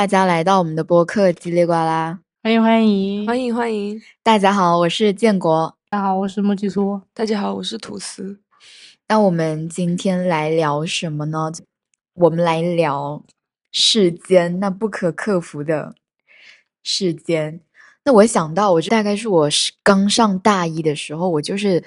[0.00, 4.00] 大家来到我们的播客叽里呱啦，欢迎欢迎欢迎欢迎！
[4.22, 5.76] 大家好，我是建国。
[5.90, 7.02] 大家好，我是莫吉苏。
[7.12, 8.40] 大家好，我是吐司。
[9.08, 11.52] 那我们今天来聊什么呢？
[12.14, 13.22] 我们来聊
[13.72, 15.94] 世间那不可克服的
[16.82, 17.60] 世间。
[18.06, 21.84] 那我想到，我就大概是我是刚上大一的时候，我就是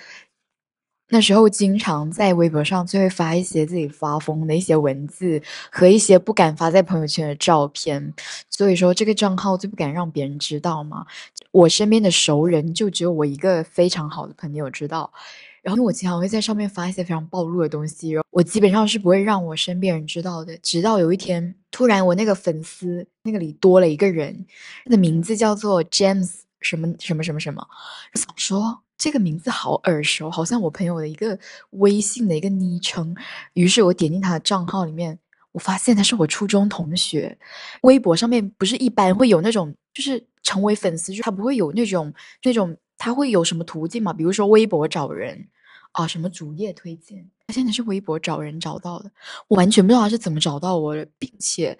[1.13, 5.39] 那时候经常在微博上就会发一些自己发疯的一些文字
[5.71, 8.11] 和一些不敢发在朋友圈的照片，
[8.49, 11.05] 所以说这个账号就不敢让别人知道嘛。
[11.51, 15.13] 我身边的熟人就只有我一个非常好的朋友知道。
[15.61, 20.57] 然后我经常会在上面发一些非常暴露的东西，我基本上是不会让我身边人知道的。
[20.57, 24.47] 直到有一天，突然我那个粉丝那个里多了一个人，
[24.83, 27.67] 他的名字叫做 James 什么什么什么什么，
[28.15, 31.37] 想说这个名字好耳熟，好像我朋友的一个
[31.71, 33.13] 微信的一个昵称。
[33.51, 35.19] 于是我点进他的账号里面，
[35.51, 37.37] 我发现他是我初中同学。
[37.81, 42.77] 微博上面不是一般会有那种，就是成为粉丝，就他不会有那种那种。
[42.97, 44.13] 他会有什么途径嘛？
[44.13, 45.49] 比如说微博找人
[45.91, 47.29] 啊，什么主页推荐？
[47.47, 49.11] 他现在是微博找人找到的，
[49.49, 51.77] 我完全不知道他是怎么找到我的，并且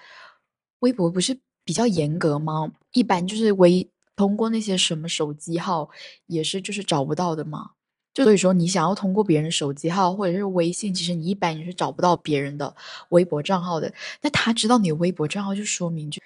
[0.80, 2.70] 微博不是比较严格吗？
[2.92, 5.90] 一般就是微通过那些什么手机号
[6.28, 7.72] 也是就是找不到的嘛。
[8.14, 12.76] 就所以说，你想要通过别人手机号或者是微信，其实你一般你是找不到别人的
[13.10, 13.92] 微博账号的。
[14.22, 16.22] 那他知道你的微博账号，就说明就。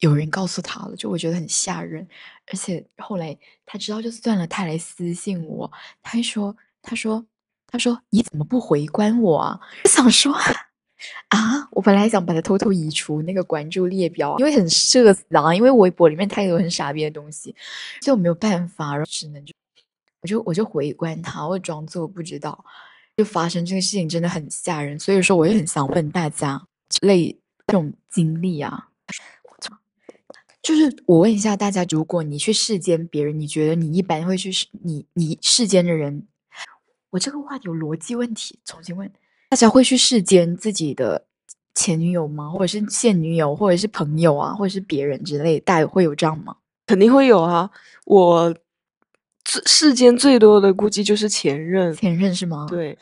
[0.00, 2.06] 有人告诉他了，就我觉得很吓人，
[2.48, 5.70] 而且后来他知道就算了，他来私信我，
[6.02, 7.24] 他还说，他说，
[7.66, 9.60] 他说你怎么不回关我啊？
[9.84, 10.36] 我想说
[11.28, 17.54] 啊，我本来想把他偷偷移除那个关注列表，因为很社死啊，因为微博里面太多很傻逼的东西，
[18.00, 19.54] 就没有办法，然后只能就
[20.22, 22.64] 我就我就回关他，我装作不知道，
[23.16, 26.66] 就发生这个事情真的很吓人，所以说我也很想问大家，
[27.00, 27.36] 类
[27.66, 28.88] 这种经历啊。
[30.62, 36.26] 就是我问一下大家，如果你去世间别人，你觉得你一般会去世你你世间的人？
[37.10, 39.08] 我这个话题有逻辑问题，重新问：
[39.48, 41.24] 大家会去世间自己的
[41.74, 42.50] 前女友吗？
[42.50, 46.56] 或者是现女友，或者是朋友啊，或者是别人之类，大家会有这样吗？
[46.86, 47.70] 肯定会有啊！
[48.04, 48.54] 我
[49.44, 52.66] 世间最多的估计就是前任，前任是吗？
[52.68, 52.96] 对，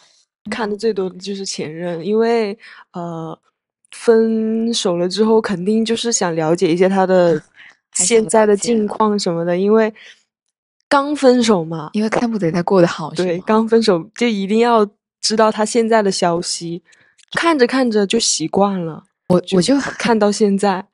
[0.50, 2.58] 看的最多的就是前任，因为
[2.92, 3.38] 呃，
[3.90, 7.42] 分手了之后，肯定就是想了解一下他的。
[7.94, 9.94] 现在的近况什么的，因为
[10.88, 14.84] 刚分手嘛，因为看不得他过得好，对，刚分手就一定要
[15.24, 16.82] 知道他现在的消息，
[17.32, 19.04] 看着看着就习惯了。
[19.28, 20.84] 我我就看到现在。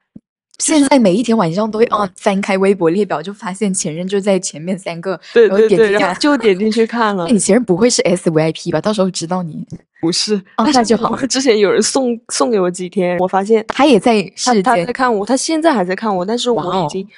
[0.61, 7.27] 现在每一天晚上都会啊翻开微博列表，就发现前任就在前面三个，对对对，然后就点进去看了。
[7.29, 8.79] 你前任不会是 S V I P 吧？
[8.79, 9.67] 到时候知道你
[10.03, 11.17] 不是，那就好。
[11.27, 17.09] 之前有人送送给我几天，我发现他也在他在看我，他现在还在看我，但是我已经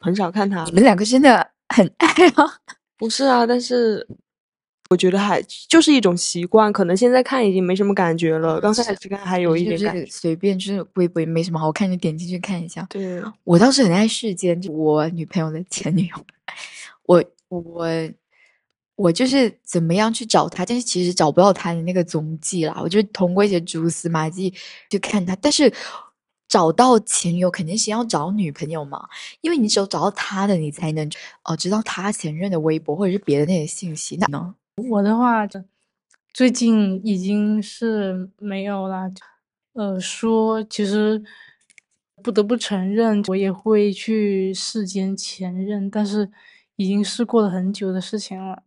[0.00, 0.64] 很少看他。
[0.64, 2.44] 你们两个真的很爱啊？
[2.98, 4.04] 不是啊，但是。
[4.92, 8.60] 我觉得还就是一种习惯，可能现在看已经没什么感觉了。
[8.60, 12.86] 刚才还是看还有一点感，随便就是微博也没什么好看，就点进去看一下。
[12.90, 16.16] 对，我倒是很爱世间，就我女朋友的前女友，
[17.06, 17.88] 我我
[18.96, 22.78] 我就是怎么样去找她，但是其实找不到她的那个踪迹啦。
[22.82, 24.52] 我就通过一些蛛丝马迹
[24.90, 25.72] 去看她，但是
[26.48, 29.08] 找到前女友肯定先要找女朋友嘛，
[29.40, 31.10] 因为你只有找到她的，你才能
[31.44, 34.54] 哦知道她前任的微博或者是别的那些信息那呢。
[34.76, 35.46] 我的话，
[36.32, 39.10] 最近已经是没有了。
[39.74, 41.22] 呃，说其实
[42.22, 46.30] 不得不承认，我也会去世间前任，但是
[46.76, 48.62] 已经是过了很久的事情了。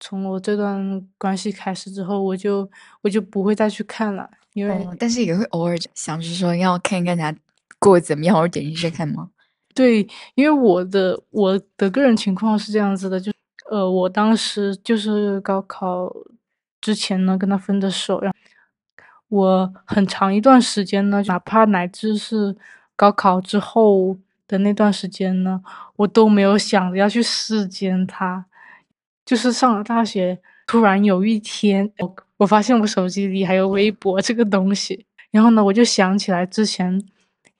[0.00, 2.68] 从我这段关系开始之后，我就
[3.02, 7.34] 我就不会再去看了，因为但是也会偶尔想着说要看一看他
[7.78, 9.30] 过得怎么样，我点进去看吗？
[9.72, 13.32] 对，因为我的我的个人情况是这样子的，就。
[13.70, 16.12] 呃，我当时就是高考
[16.80, 18.38] 之前呢，跟他分的手，然后
[19.28, 22.56] 我很长一段时间呢，哪怕乃至是
[22.94, 24.16] 高考之后
[24.46, 25.62] 的那段时间呢，
[25.96, 28.46] 我都没有想着要去世间他。
[29.24, 37.02] 就是上了大学，突然有一天，我我发现我手机里还有微博这个东西，然后呢，我就想起来之前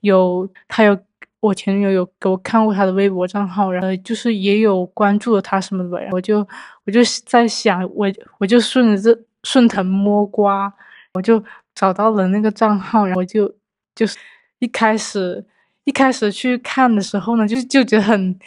[0.00, 0.96] 有他有。
[1.40, 6.38] 我前女友有给我看过她的微博账号，然后就是也有关注了他什么的，我就
[6.84, 8.06] 我就在想，我
[8.38, 10.72] 我就顺着这顺藤摸瓜，
[11.12, 11.42] 我就
[11.74, 13.54] 找到了那个账号，然后我就
[13.94, 14.16] 就是
[14.58, 15.44] 一开始
[15.84, 18.38] 一开始去看的时候呢，就就觉得很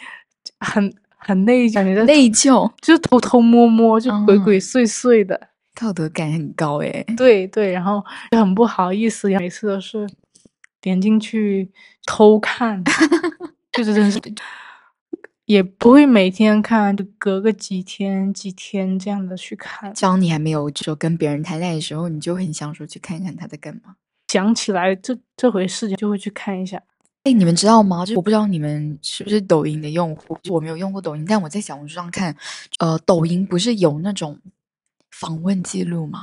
[0.58, 5.40] 很很内疚，觉内疚，就是偷偷摸摸，就鬼鬼祟祟的，
[5.80, 7.06] 道德感很高诶。
[7.16, 10.06] 对对，然后就很不好意思，每次都是。
[10.80, 11.70] 点进去
[12.06, 12.82] 偷看，
[13.72, 14.20] 就是真是，
[15.44, 19.92] 也不会每天看，就隔个几天几天这样的去看。
[20.00, 23.96] 当你还没有就跟别人谈恋爱的时候，你就很想说去看看他在干嘛。
[24.28, 26.80] 想起来这这回事情，就会去看一下。
[27.24, 28.06] 哎，你们知道吗？
[28.06, 32.34] 就我不知道你们是不是抖音的用户，我没有用过抖音，但我在小红书上看，
[32.78, 34.38] 呃，抖音不是有那种
[35.10, 36.20] 访问记录吗？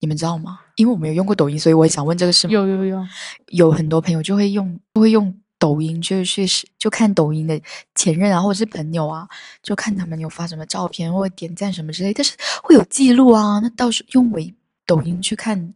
[0.00, 0.58] 你们知道吗？
[0.74, 2.48] 因为我没有用过抖音，所以我想问这个事。
[2.48, 3.06] 有有有，
[3.48, 7.60] 有很多朋友就会用，就会用抖音，就是去就看抖音的
[7.94, 9.28] 前任啊，或者是朋友啊，
[9.62, 13.60] 就看他们有发什么照片或者点赞什么之类，但是会有记录啊。
[13.60, 14.52] 那到时候用微
[14.86, 15.74] 抖音去看，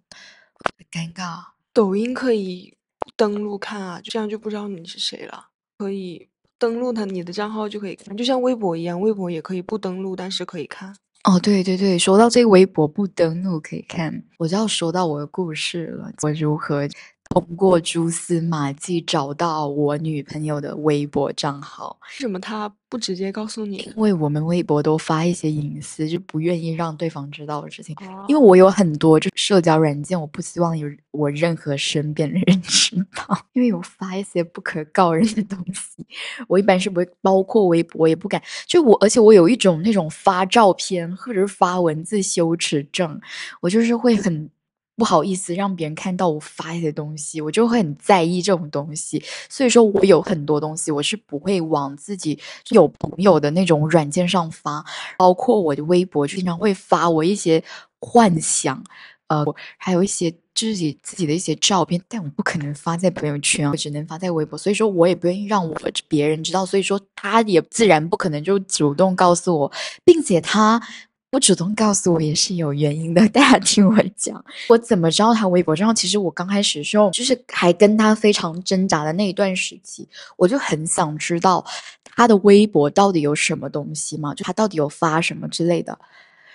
[0.91, 1.45] 尴尬。
[1.73, 2.75] 抖音可以。
[3.17, 5.49] 登录看啊，这样就不知道你是谁了。
[5.77, 6.27] 可以
[6.59, 10.97] 登录他你的账号就可以看，就像微博一样，微博也可以不登录，但是可以看。
[11.25, 16.87] 哦，对对对，说到这个微博不登录可以看，我就要说到我的故事了，我如何。
[17.35, 23.79] 通过蛛丝马迹找到我女朋友的微博账号，为什么她不直接告诉你？
[23.79, 27.97] 因为我们微博都发一些隐私，就不愿意让对方知道的事情。
[28.29, 36.07] 因为我有很多就社交软件，我不希望有我任何身边的人知道，因为我发一些不可告人的东西，
[36.47, 38.41] 我一般是不会，包括微博也不敢。
[38.69, 43.21] 就我，而且我有一种那种发照片或者是发文字羞耻症，
[43.61, 44.49] 我就是会很。
[44.97, 49.23] 不好意思让别人看到我发一些东西，我就会很在意这种东西。
[49.49, 52.39] 所以说我有很多东西，我是不会往自己
[52.71, 54.85] 有朋友的那种软件上发，
[55.19, 57.63] 包括我的微博，经常会发我一些
[58.01, 58.85] 幻想，
[59.29, 59.45] 呃，
[59.77, 64.57] 还有一些自己自己的一些照片，但我不可能发在朋友圈，我只能发在微博。
[64.57, 65.77] 所以说我也不愿意让我
[66.07, 69.73] 别人知道，所以说他也自然不可能就主动告诉我，
[70.05, 70.81] 并且他。
[71.35, 75.93] 不主动告诉我也是有原因的， 大家听我讲，我怎么知道他微博账号？
[75.93, 81.65] 其实我刚开始的时候就是还跟他非常挣扎的那一段时期，我就很想知道
[82.05, 85.99] 他的微博到底有什么东西嘛，就他到底有发什么之类的。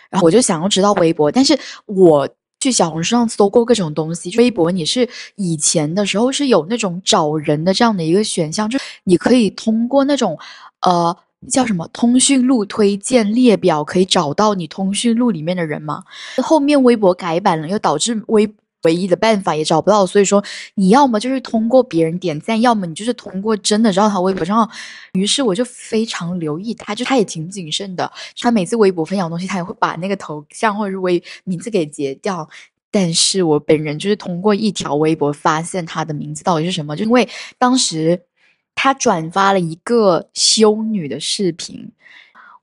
[0.09, 2.29] 然后我就想要知道微博，但是我
[2.61, 5.05] 去小红书上搜过各种东西，微博你是
[5.35, 10.39] 以前的时候是有那种找人的这样的一个选项，就你可以通过那种
[10.83, 11.17] 呃。
[11.47, 16.03] 叫什么通讯录推荐列表可以找到你通讯录里面的人吗？
[16.43, 18.53] 后面微博改版了，又导致微
[18.83, 20.43] 唯一的办法也找不到，所以说
[20.75, 24.69] 你要么就是通过别人点赞，要么你就是通过真的知道他微博账号。
[25.13, 32.47] 于是我就非常留意他，就他也挺谨慎的，他每次微博分享东西，他也会把那个头像或者是微名字给截掉。
[32.91, 37.27] 但是我本人就是通过一条微博发现他的名字到底是什么，就因为
[37.57, 38.21] 当时。
[38.81, 41.91] 他转发了一个修女的视频，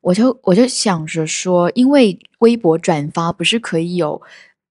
[0.00, 4.22] 我就我就想着说，因为微博转发不是可以有，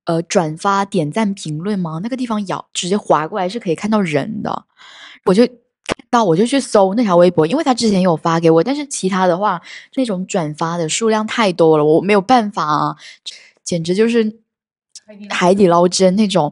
[0.05, 1.99] 呃，转发、点赞、评论吗？
[2.01, 4.65] 那个地方摇直接划过来是可以看到人的，
[5.25, 9.61] 我就看到我就去搜那条微博，因为他之前有发给我，但是其他的话
[9.93, 12.95] 那种转发的数量太多了，我没有办法啊，
[13.63, 14.39] 简直就是
[15.29, 16.51] 海底捞针那种。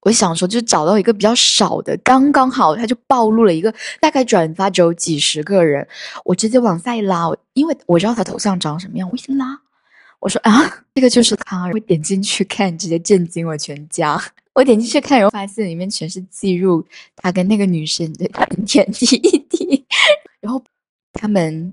[0.00, 5.86] 我想说，就找到一个比较少的，刚刚好，他就暴露了一个大概转发只有几十个人，
[6.24, 9.58] 我直接往下一拉，因为我知道他头像长什么样，我一拉，
[10.20, 10.52] 我说啊，
[10.94, 14.22] 这个就是他，我点进去看，直接震惊我全家。
[14.52, 16.84] 我点进去看，然后发现里面全是记录
[17.16, 18.28] 他跟那个女生的
[18.66, 19.06] 点滴
[19.48, 19.84] 滴，
[20.40, 20.62] 然后
[21.12, 21.72] 他们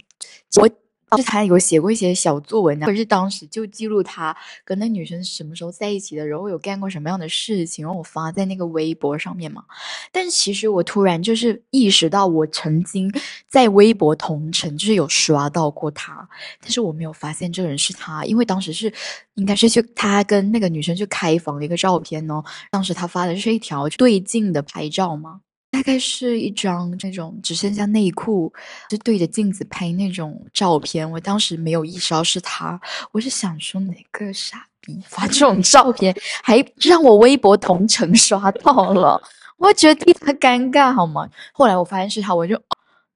[0.55, 0.69] 我。
[1.17, 9.63] 就他有写过一些小作文，或者是当时就记录他跟那女生什么时候在一起的，然后有干过什么样的事情，然后我发在那个微博上面嘛。
[10.11, 13.11] 但其实我突然就是意识到，我曾经
[13.49, 16.27] 在微博同城就是有刷到过他，
[16.61, 18.93] 但是我没有发现这个人是他，因为当时是
[19.35, 22.43] 应该是去他跟那个女生去开房的一个照片哦。
[22.69, 25.41] 当时他发的是一条对镜的拍照吗？
[25.81, 28.53] 大概是一张那种只剩下内裤，
[28.87, 31.09] 就对着镜子拍那种照片。
[31.09, 32.79] 我当时没有意识到是他，
[33.11, 39.19] 我是想说哪个傻逼发这种照 片，还让我微博同城刷到了，
[39.57, 41.27] 我觉得替他尴尬好吗？
[41.51, 42.61] 后来我发现是他，我就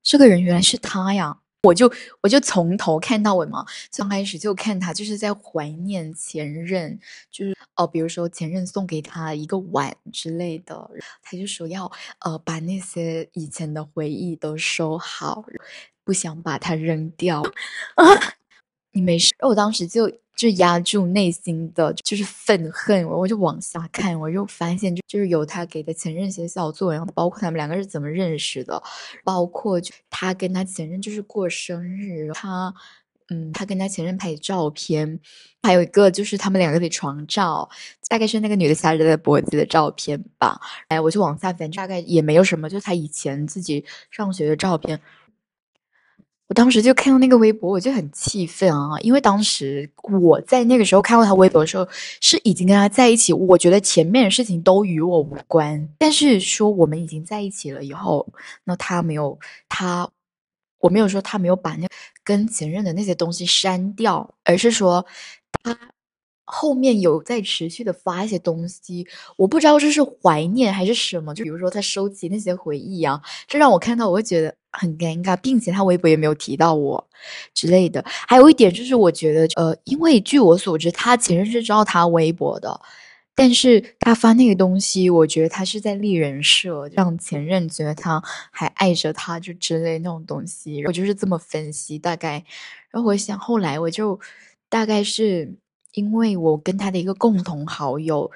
[0.01, 1.37] 这个人原来是他呀。
[1.65, 1.91] 我就
[2.21, 3.65] 我就从头看到尾嘛，
[3.97, 6.99] 刚开始就看他就是在怀念前任，
[7.31, 10.89] 就是哦，比如说前任送给他一个碗之类的，
[11.23, 15.43] 他就说要呃把那些以前的回忆都收好，
[16.03, 17.41] 不想把它扔掉
[17.95, 18.05] 啊。
[18.93, 20.11] 你没事，我当时就。
[20.35, 28.81] 就压住内心的就是愤恨，我就往下看，我又发现就就是有他给的前任写小作文，包括他们两个是怎么认识的，
[29.23, 32.73] 包括就他跟他前任就是过生日，他
[33.29, 35.19] 嗯，他跟他前任拍的照片，
[35.63, 37.67] 还有一个就是他们两个的床照，
[38.07, 40.59] 大概是那个女的掐着他的脖子的照片吧。
[40.89, 44.99] 哎，我就往下翻，大概也没有什么，就他以前自己上学的照片。
[46.47, 48.99] 我当时就看到那个微博，我就很气愤啊！
[49.01, 49.89] 因为当时
[50.21, 51.87] 我在那个时候看过他微博的时候，
[52.21, 53.33] 是已经跟他在一起。
[53.33, 58.27] 我觉得前面的事情都与我无关，但是说我们已经在一起了以后，
[58.63, 59.37] 那他没有
[59.67, 60.07] 他，
[60.79, 61.87] 我没有说他没有把那
[62.23, 65.03] 跟前任的那些东西删掉，而是说
[65.63, 65.75] 他
[66.45, 71.35] 后面有在持续的发一些东西，我不知道这是怀念还是什么。
[71.35, 74.55] 就比如说他收集那些回忆啊，这让我看到我会觉得。
[74.77, 77.07] 很尴尬，并且他微博也没有提到我
[77.53, 78.03] 之类的。
[78.05, 82.77] 还有一点就是，我觉得，呃，因为据我所知，他前任是知道他微博的，
[83.33, 88.21] 但是他发那个东西，我觉得他是在立人设，让前任觉得他
[88.51, 90.85] 还爱着他，就之类那种东西。
[90.85, 92.43] 我就是这么分析，大概。
[92.91, 94.19] 然后我想，后来我就
[94.67, 95.55] 大概是
[95.95, 98.29] 因为我跟他的一个共同好友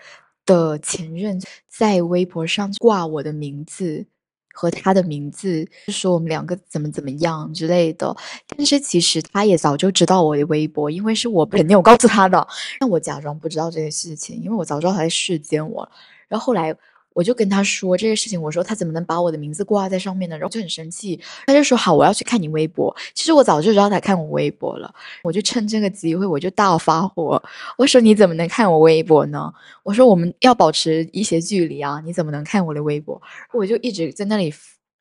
[0.45, 4.07] 的前任在微博上挂我的名字。
[4.51, 8.13] 和他的名字，说我们两个怎么怎么样之类的。
[8.45, 12.45] 但是其实他也早就知道我的微博，因为是我肯定有告诉他的，
[12.81, 15.89] 那我假装不知道这件事情，因为我早知道他在视奸我。
[16.27, 16.75] 然后后来。
[17.19, 20.37] 我就跟他说这个事情，我说他怎么能把我的名字挂在上面呢？
[20.37, 22.95] 然后就很生气，他就说好，我要去看你微博。
[23.13, 24.89] 其实我早就知道他看我微博了，
[25.21, 27.43] 我就趁这个机会，我就大发火，
[27.77, 29.53] 我说你怎么能看我微博呢？
[29.83, 33.21] 我说我们要保持一些距离啊，你怎么能看我的微博？
[33.51, 34.49] 我就一直在那里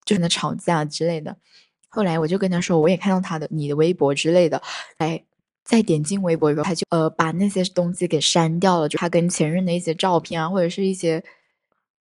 [0.05, 1.37] 就跟他吵架之类的。
[1.89, 4.61] 后来我就跟他说，我也看到他的你的微博之类的，
[4.97, 5.23] 哎，
[5.65, 11.23] 再点进微博以后，他就呃把那些东西给删掉了，就他跟前任的一些照片啊，或者是一些。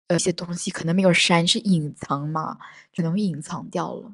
[0.09, 2.59] 呃，一些东西可能没有删，是隐藏嘛，
[2.95, 4.13] 可能会隐藏掉了。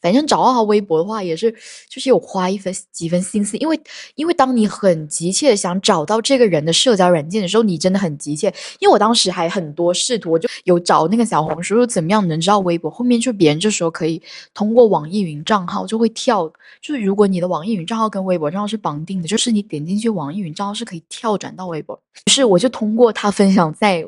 [0.00, 1.50] 反正找到他微博的话，也是
[1.88, 3.80] 就是有花一分几分心思，因为
[4.14, 8.46] 因为当你很急切的想找到这个人的社交软件的时候，你真的很急切。
[8.78, 12.88] 因为我当时还很多试图，我就有找那个小红书，怎么样能知道微博。
[12.88, 14.22] 后面就别人就说可以
[14.54, 16.48] 通过网易云账号就会跳，
[16.80, 22.00] 就是如果你的网易云账号跟微博账号是绑定的，就是你点进去网易云账号是可以跳转到微博。
[22.26, 24.06] 于是我就通过他分享在。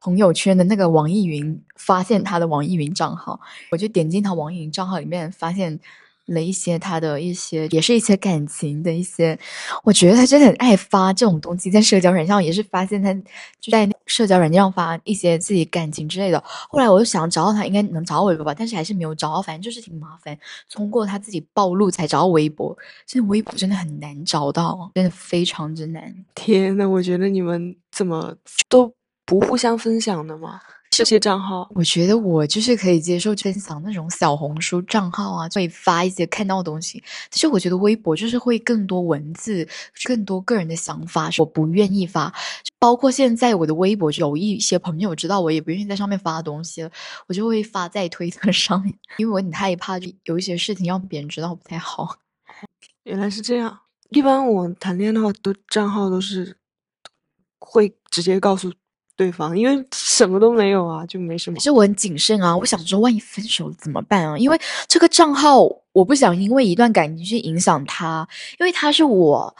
[0.00, 3.38] 朋友圈的那个网易云发现他的网易云账号，
[3.70, 5.78] 我就点进他网易云账号里面，发现
[6.26, 9.38] 了一些他的一些，也是一些感情的一些。
[9.82, 13.12] 我觉得他真的很爱发这种东西，在社交软件上也是发现他
[13.60, 16.42] 就在社交软件上发一些自己感情之类的。
[16.46, 20.38] 后来我就想找到他，应该能找到微博吧，但是还是没有找到，反正就是挺麻烦。
[20.70, 22.76] 通过他自己暴露才找到微博，
[23.06, 26.14] 现在微博真的很难找到，真的非常之难。
[26.34, 28.36] 天呐，我觉得你们怎么
[28.68, 28.94] 都。
[29.30, 30.60] 不互相分享的吗？
[30.90, 37.00] 这些账号，我觉得我就是可以接受分享那种小红书账号啊，会发一些看到的东西。
[37.30, 39.68] 但是我觉得微博就是会更多文字，
[40.02, 42.34] 更多个人的想法，我不愿意发。
[42.80, 46.90] 包括现在我的微博有一些朋友知道我也不愿意在上面发东西了，
[47.28, 52.16] 我就会发在推特上面，因为我很害怕就有一些事情让别人知道不太好。
[53.04, 56.56] 原来是这样，一般我谈恋爱的话，都账号都是
[57.60, 58.72] 会直接告诉。
[59.20, 61.58] 对方因为什么都没有啊，就没什么。
[61.58, 64.38] 其实我很谨慎啊，我想说，万一分手了怎么办啊？
[64.38, 64.58] 因为
[64.88, 65.60] 这个账号，
[65.92, 68.26] 我不想因为一段感情去影响他，
[68.58, 69.54] 因为他是我，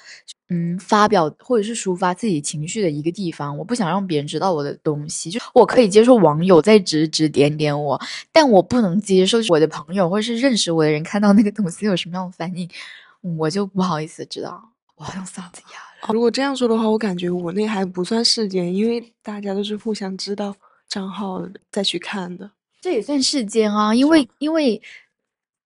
[0.49, 5.31] 嗯，发表或者是抒发自己情绪的一个地方，我不想让别人知道我的东西。
[5.31, 8.01] 就我可以接受网友在指指点点我，
[8.33, 12.67] 但我不能接受我的朋友或者是认识我的人看到那个东西有什么样的反应，
[13.37, 14.71] 我就不好意思知道。
[14.97, 15.90] 我好像嗓子哑。
[16.09, 20.57] 如果这样说的话，我感觉我那还不算事件，因为大家都是互相知道
[20.89, 22.51] 账号再去看的。
[22.81, 24.81] 这也算事件啊，因为因为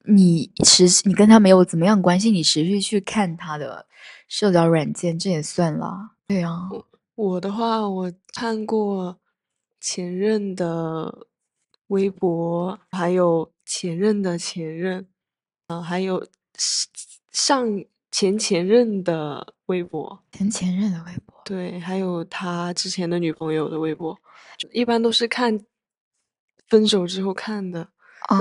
[0.06, 3.86] 你持你跟他没有怎么样关系，你持续去看他的
[4.26, 6.10] 社交软件，这也算了。
[6.26, 6.68] 对啊，
[7.14, 9.18] 我的话，我看过
[9.80, 11.26] 前任的
[11.86, 15.06] 微博，还有前任的前任，
[15.68, 16.26] 啊，还有
[17.30, 17.84] 上。
[18.14, 24.16] 前前任的微博，前前任的微博，对，还有他之前的女朋友的微博，
[24.70, 25.58] 一般都是看
[26.68, 27.88] 分手之后看的，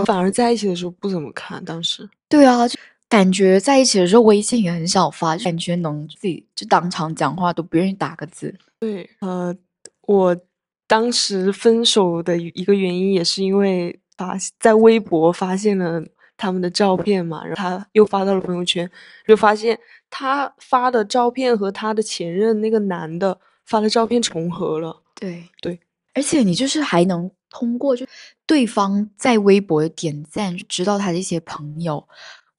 [0.05, 1.65] 反而在一起的时候不怎么看。
[1.65, 8.55] 当时，对啊，就感觉在一起的时候微信也很少发，感觉能自己就当场讲话都不愿意打个字。
[8.77, 9.55] 对，呃，
[10.01, 10.37] 我
[10.85, 16.05] 当时分手的一个原因也是因为发在微博发现了。
[16.37, 18.89] 他们的照片嘛，然后他又发到了朋友圈，
[19.27, 25.01] 就发现他发的照片和他的前任那个男的发的照片重合了。
[25.15, 25.79] 对对，
[26.13, 28.05] 而且你就是还能通过就
[28.45, 32.07] 对方在微博点赞，知道他的一些朋友，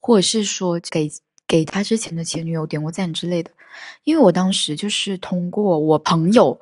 [0.01, 1.11] 或者是说给
[1.47, 3.51] 给他之前的前女友点过赞之类的，
[4.05, 6.59] 因为我当时就是通过我朋友，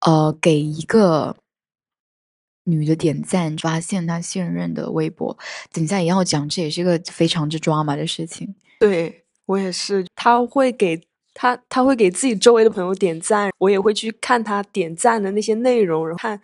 [0.00, 1.34] 呃，给一个
[2.64, 5.36] 女的点赞，发现他现任的微博。
[5.72, 8.54] 等一下也要讲，这也是一个非常之抓马的事情。
[8.78, 11.00] 对我也是，他会给
[11.34, 16.40] 他，他会给自己周围的朋友点赞，我也会去看他点赞的那些内容，然后看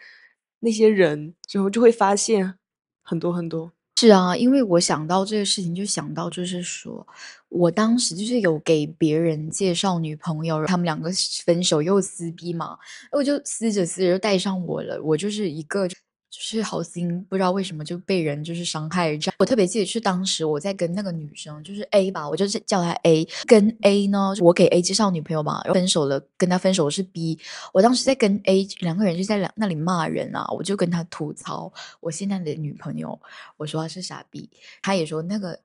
[0.60, 2.54] 那些人，之后就会发现
[3.02, 3.72] 很多很多。
[4.00, 7.06] 是啊，因为我想到这个事情，就想到就是说，
[7.48, 11.10] 我当时就是有给别人介绍女朋友，他们两个
[11.44, 12.78] 分手又撕逼嘛，
[13.12, 15.88] 我就撕着撕着就带上我了，我就是一个。
[16.30, 19.34] 就是好心，不知道为什么就被人就是伤害这样。
[19.38, 23.26] 我特别记得是当时我在跟那个女生，就是 A 吧，我就是叫她 A。
[23.46, 27.38] 跟 A 呢，我给 A 介绍女朋友嘛，然后分手了，跟他分手是 B。
[27.72, 33.18] 我当时在跟 A 两个人就在两那里骂人啊，我就跟他吐槽我现在的女朋友，
[33.56, 34.50] 我说他是傻逼，
[34.82, 35.58] 他也说那个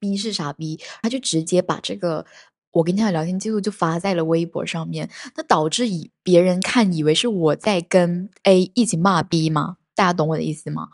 [0.00, 2.26] B 是傻逼，他就直接把这个
[2.72, 9.76] 我跟他的聊天记录就发在了微博上面，那导致以别人看以为是我在跟 A 一起骂 B 吗？
[9.98, 10.88] 大家懂我的意思吗？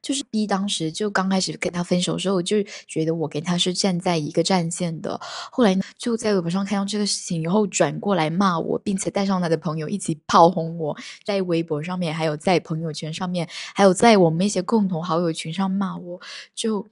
[0.00, 5.20] 就是 B 当时就刚开始跟他分手的时候，就觉得我跟他是站在一个战线的。
[5.50, 16.18] 后来就在微博上看到这个事情以后，转过来骂我，并且带上他的朋友一起炮轰我，在微博上面，还有在朋友圈上面，还有在我们一些共同好友群上骂我，
[16.54, 16.86] 就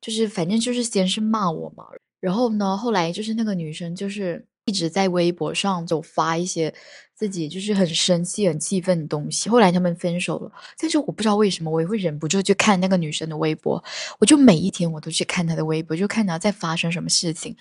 [0.00, 1.86] 就是反正就是先是骂我嘛。
[2.20, 6.74] 然后呢，后来就是那个女生就是一直在微博上就发一些。
[7.14, 9.48] 自己就是很生气、很气愤的东西。
[9.48, 13.80] 后来他们分手了，但是我不知道为什么，我也会忍不住去看那个女生的微博。
[14.18, 17.56] 我就每一天我都去看她的微博，就看她在发生什么事情。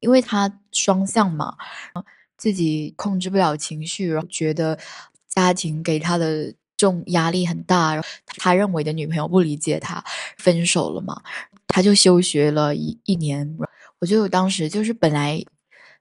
[0.00, 1.54] 因为她双向嘛，
[2.36, 4.78] 自己控制不了情绪，然后觉得
[5.26, 6.44] 家庭给他的
[6.76, 10.04] 这种压力很大，然后他认为的女朋友不理解他，
[10.36, 11.22] 分手了嘛，
[11.66, 13.56] 他就休学了一一年。
[14.00, 15.42] 我就当时就是本来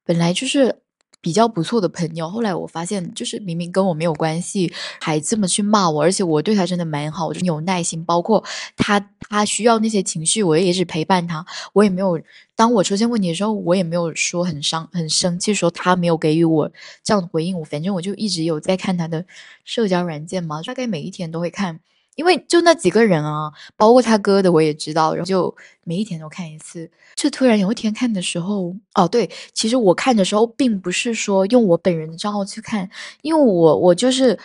[0.05, 0.81] 本来就是。
[1.21, 8.41] 比较不错的朋友，后来我发现，就是明明跟我没有关系，还这么去骂我，而且我对他真的蛮好，我就有耐心，包括
[8.77, 12.17] 他他需要那些情绪，我也一直陪伴他，我也没有
[12.55, 16.71] 当我出现问题的时候，我也没有说很伤很生气，说他没有给予我
[17.03, 19.25] 这样的回应，我反正我就一直有在看他的
[19.65, 21.81] 社交软件嘛，大概每一天都会看。
[22.19, 25.55] 因为就那几个人啊，包括他哥的我也知道，然后就
[25.85, 26.91] 每一天都看一次。
[27.15, 32.89] 就突然有一天看的时候，哦，对，其实我看的时候并不是说用我本人的账号去看，
[33.21, 34.37] 因为我我就是。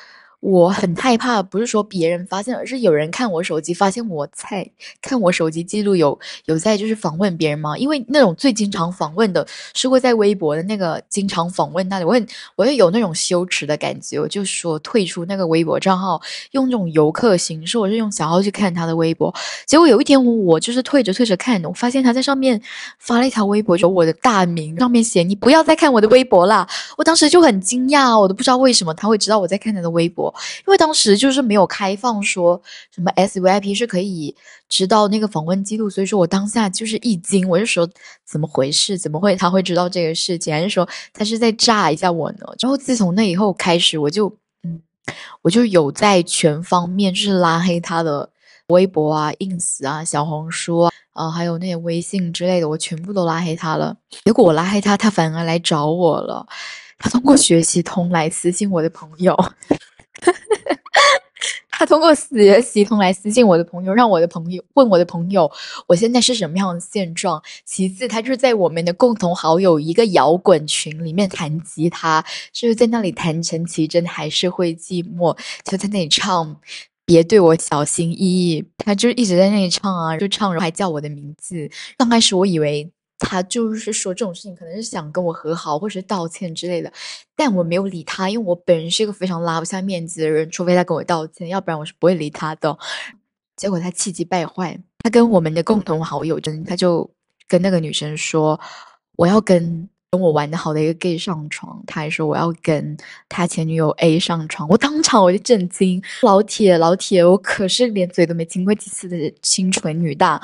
[0.45, 7.79] 我很害怕，不是说别人发现，而是有人看我手机发现我在看我手机记录有有在就是访问别人吗？
[7.79, 12.27] 因为那种最经常访问的是会在微博的那个经常访问那里，我很
[12.57, 19.35] 我会有那种羞耻的感觉，我就说退出那个微博账号，用这种游客形式，我是用小号去看他的微博。
[19.65, 22.61] 结果有一天我就是退着退着看，我发现他在上面
[22.99, 26.69] 发了一条微博，有我的大名，上面写你不要再看我的微博啦。
[26.99, 30.34] 我当时就很惊讶，我都不知道为什么他会知道我在看他的微博。
[30.67, 32.61] 因为当时就是没有开放说
[32.95, 34.35] 什么 S V I P 是可以
[34.69, 37.89] 知道那个访问记录，所以说我当下就是一惊，我就说
[38.25, 38.99] 怎么回事？
[38.99, 40.53] 怎么会他会知道这个事情？
[40.53, 42.47] 还是说他是在炸一下我呢？
[42.61, 44.81] 然后自从那以后开始，我就嗯，
[45.43, 48.29] 我就有在全方面就是拉黑他的
[48.69, 53.97] 微博啊、ins 啊、小红书，啊，还有那些微信之类的，我全部都拉黑他了。
[54.25, 56.47] 结果我拉黑他，他反而来找我了，
[56.99, 59.37] 他通过学习通来私信我的朋友。
[61.77, 65.51] 他通过学习通来私信我的朋友，让我的朋友问我的朋友，
[65.89, 67.43] 我现在是什么样的现状。
[67.65, 76.57] 其次，他就是在我们的共同好友一个摇滚群里面弹吉他，就是在那里弹陈绮贞还是会寂寞，就在那里唱，
[77.05, 78.65] 别对我小心翼翼。
[78.79, 81.69] 他就一直在那里唱啊，就唱，然后还叫我的名字。
[81.99, 82.89] 刚开始我以为。
[83.25, 86.93] 他就是说这种事情，可能是想跟我和好，或者是道歉之类的，
[87.35, 92.79] 但我没有理他，因为我本人是一个非常拉不下面子的人，除非他跟我道歉，要不然我是不会理他的。
[93.57, 97.11] 结果他气急败坏，他跟我们的共同好友，真他就
[97.49, 98.61] 跟那个女生说，
[99.17, 99.89] 我要跟。
[100.15, 102.97] 跟我玩的好的一个 gay 上床，他还说我要跟
[103.29, 110.41] 他前女友 A 上床，我当场我就震惊，老铁老铁，我可是连嘴都没亲过几次的清纯女大，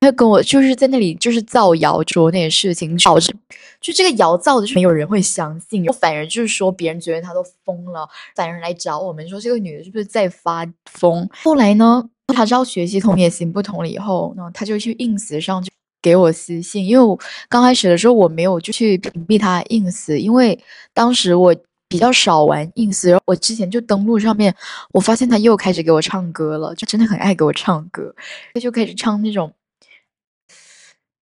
[0.00, 3.30] 他跟我就是在那里就是造谣说那些事情，导致
[3.78, 11.28] 就这个谣造的没有人会相信，反而就是说别人觉得他都疯了，反而来找我们说这个女的是不是在发疯？
[11.44, 15.70] 后来呢，他知道学习同也行不同了以后，那他就去 ins 上就。
[16.02, 20.58] 给我私信，因为我刚开始的时候我没有就去屏蔽他 ins，因为
[20.94, 21.54] 当时我
[21.88, 24.54] 比较少玩 ins，然后我之前就登录上面，
[24.92, 28.14] 我发现他又开始给我唱歌了，就真的很爱给我唱歌，
[28.54, 29.52] 他就开始唱那种，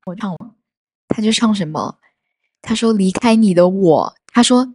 [0.06, 0.54] 我唱了，
[1.08, 1.96] 他就唱什么？
[2.62, 4.74] 他说离开你的我，他说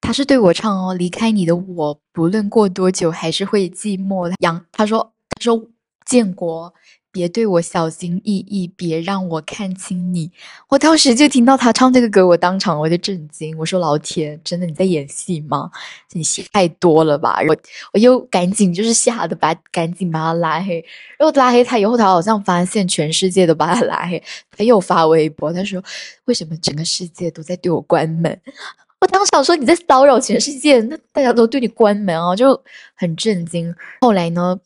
[0.00, 4.32] 他是对我唱哦，离开你的我，不论过多久还是会寂寞。
[4.40, 5.66] 杨他说他说
[6.04, 6.72] 建国。
[7.12, 10.30] 别对我小心翼翼，别让我看清你。
[10.68, 13.56] 我当时就听到他唱这个歌，我当场我就震惊。
[13.58, 15.70] 我说：“老天，真的你在演戏吗？
[16.12, 17.56] 你戏太多了吧？”我
[17.92, 20.84] 我又赶紧就是吓得把赶紧把他拉黑。
[21.18, 24.22] 然后拉黑他以后，他好像发现全世界都把他拉黑，
[24.56, 25.82] 他又发微博，他说
[26.26, 28.40] ：“为什么整个世界都在对我关门？”
[29.00, 32.62] 我当时想说：“你在骚扰全世界，那大家都对你关门啊！”就
[32.94, 33.74] 很震惊。
[34.00, 34.56] 后来呢？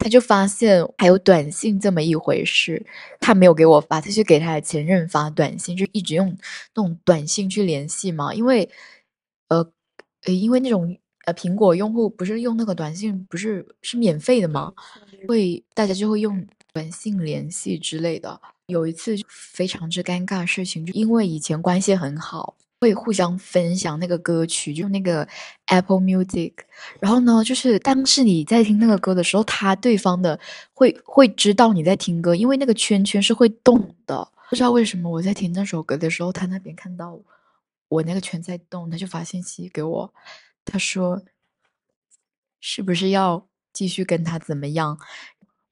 [0.00, 2.84] 他就发现还有短信这么一回事，
[3.20, 6.36] 他没有给我发，他就给他的前任发短信，就一直用
[6.74, 8.34] 那种短信去联系嘛。
[8.34, 8.68] 因为，
[9.48, 9.72] 呃，
[10.24, 14.72] 因为那种呃苹果用户不是用那个短信，不是是免费的吗？
[15.28, 18.40] 会大家就会用短信联系之类的。
[18.66, 22.56] 有一次非常之尴尬的事情，就因为以前关系很好。
[22.80, 25.28] 会互相分享那个歌曲，就那个
[25.66, 26.54] Apple Music。
[26.98, 30.40] 然后呢，就是当时你在听那个歌的时候，他对方的
[30.72, 34.26] 会会知道你在听歌，因为那个圈圈是会动的。
[34.48, 37.20] 不知道为什么我在听那首歌的时候，他那边看到
[37.88, 40.14] 我那个圈在动，他就发信息给我，
[40.64, 41.22] 他说
[42.60, 44.98] 是不是要继续跟他怎么样？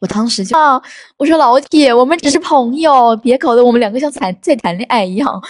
[0.01, 0.81] 我当时就啊，
[1.17, 5.43] 我说老铁，我们只是朋友，别搞得我们两个像谈在谈恋爱一样，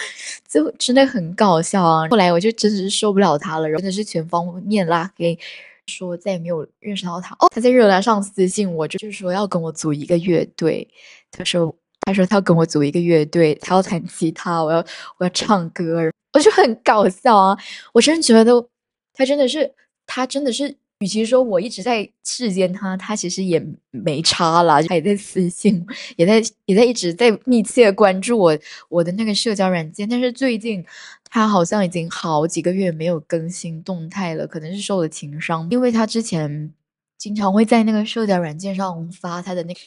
[0.47, 2.07] 就真的很搞笑啊。
[2.09, 5.37] 后来我就真的是受不了他了，真的是全方面拉黑，
[5.85, 7.35] 说再也没有认识到他。
[7.39, 10.87] 哦，他在热拉上私信我，就是说要跟我组一个乐队。
[11.31, 14.83] 他说，他说他要跟我组一个乐队，他要弹吉他，我要
[15.19, 17.55] 我要唱歌，我就很搞笑啊。
[17.93, 18.67] 我真的觉得
[19.13, 19.71] 他真的是，
[20.07, 20.75] 他真的是。
[20.99, 25.85] 与其说我一直在世间他，他其实也没差了，他也在私信，
[26.17, 28.57] 也在也在一直在密切关注我
[28.89, 30.07] 我的那个社交软件。
[30.09, 30.85] 但是最近
[31.29, 36.73] 他好像已经好几个月没有更新动态了，可能是受了情伤，因为他之前
[37.17, 39.79] 经常会在那个社交软件上发他的那个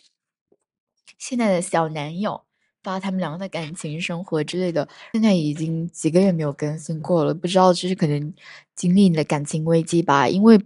[1.18, 2.42] 现在的小男友。
[2.82, 8.34] 发他们两个的感情生活之类的，现在已经几个月没有更新过了，不知道就是可能
[8.74, 10.28] 经历你的感情危机吧。
[10.28, 10.60] 因为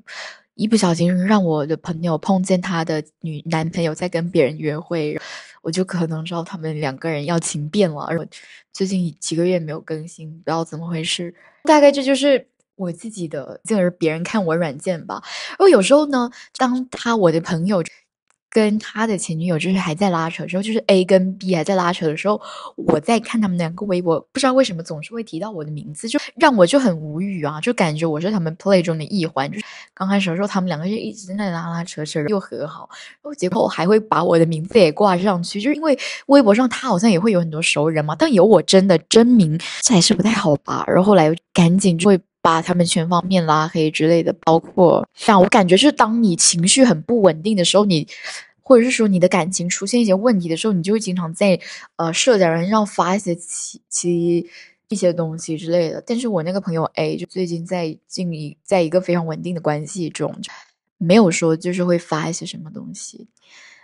[0.55, 5.20] 一不小心让我的朋友碰见他的女男朋友在跟别人约会，
[5.62, 8.02] 我就可能知道他们两个人要情变了。
[8.05, 8.26] 而
[8.72, 11.35] 最近几个月没有更新，不知道怎么回事。
[11.64, 15.22] 大概这就是我自己的，就是别人看我软件吧。
[15.50, 17.85] 然后有时候呢，当他我的朋友。
[18.57, 22.40] 跟他的前女友就是还在拉扯的时候，就是 A 跟 B 还在拉扯的时候，
[22.75, 29.47] 我在看他们两个微博，不知道为什么总是会提到我的名字，就让我就很无语啊，就感觉我是他们 play 中的一环。
[29.53, 40.83] 就是刚开始的时候，他们两个就一直在那拉拉扯扯，又和好，然后结果我还会把我的名字也挂上去，就是因为微博上他好像也会有很多熟人嘛，但有我真的真名，这还是不太好吧。
[40.87, 48.07] 然后后来赶紧就会把他们全方面拉黑之类的，包括像我感觉是当你情绪很不稳定的时候，你。
[48.69, 51.57] 或者是说你的感情出现一些问题的时候，你就会经常在
[51.95, 54.45] 呃社交软件上发一些其其
[54.89, 56.03] 一些东西之类的。
[56.05, 60.35] 但是我那个朋友 A 就最近在进一在一个非常稳定的关系中，
[60.99, 63.29] 没有说就是会发一些什么东西。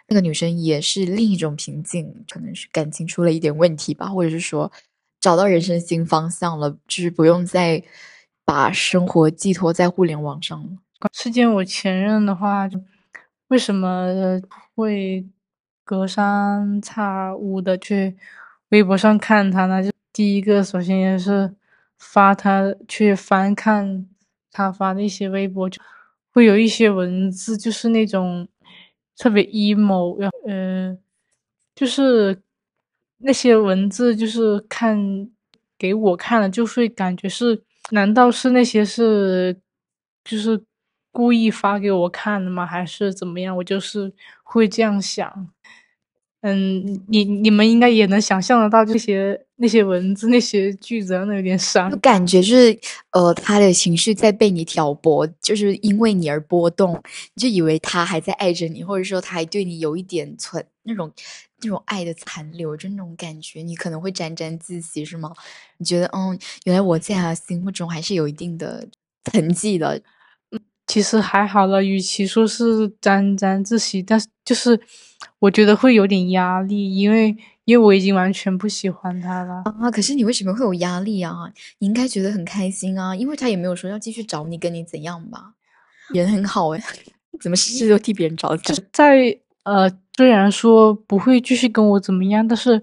[0.08, 4.72] 那个女生也是另一种平静，可能是感情出了一点问题吧，或者是说
[5.20, 7.80] 找到人生新方向了，就是不用再
[8.44, 10.70] 把生活寄托在互联网上了。
[11.12, 12.68] 是见我前任的话，
[13.48, 14.40] 为什么？
[14.74, 15.26] 会
[15.84, 18.16] 隔三差五的去
[18.70, 21.54] 微博上看他呢，就第一个首先也是
[21.98, 24.08] 发他去翻看
[24.50, 25.78] 他发的一些微博，就
[26.32, 28.48] 会有一些文字，就是那种
[29.18, 30.96] 特别 emo，呃，
[31.74, 32.40] 就是
[33.18, 35.28] 那些文字就是看
[35.76, 39.56] 给我看了，就会感觉是，难道是那些是
[40.24, 40.64] 就是。
[41.14, 42.64] 故意发给我看的吗？
[42.64, 43.54] 还是怎么样？
[43.58, 44.10] 我就是
[44.42, 45.52] 会这样想。
[46.40, 51.88] 嗯，你你们应该也能想象得到这些那些文字那些句子，那有点伤。
[51.88, 52.76] 就感觉就是
[53.12, 57.00] 呃，他的情绪在被你挑拨，就是因为你而波动，
[57.34, 61.12] 你就以为他还在爱着你，或者说他还对你有一点存那种
[61.62, 65.32] 那种爱的残留，就那种感觉，你可能会沾沾自喜，是吗？
[65.78, 68.88] 你觉得嗯，原来我在他心目中还是有一定的
[69.32, 70.02] 痕迹的。
[70.88, 74.78] 其实还好了，与其说是沾沾自喜，但是就是
[75.38, 79.90] 我觉得会有点压力，因为因为我已经完全不喜欢他了啊。
[79.90, 81.50] 可是你为什么会有压力啊？
[81.78, 85.54] 你应该觉得很开心啊，因为他也没有说要继续找你，跟你怎样吧？
[86.12, 86.82] 人很好哎，
[87.40, 88.76] 怎么事事都替别人着想？
[88.92, 92.82] 在呃，虽然说不会继续跟我怎么样，但是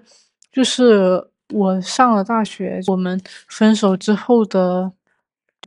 [0.52, 4.92] 就是我上了大学，我们分手之后的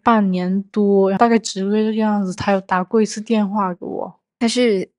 [0.02, 4.20] 半年多，大概几个月的样子，他有打过一次电话给我。
[4.38, 4.90] 他是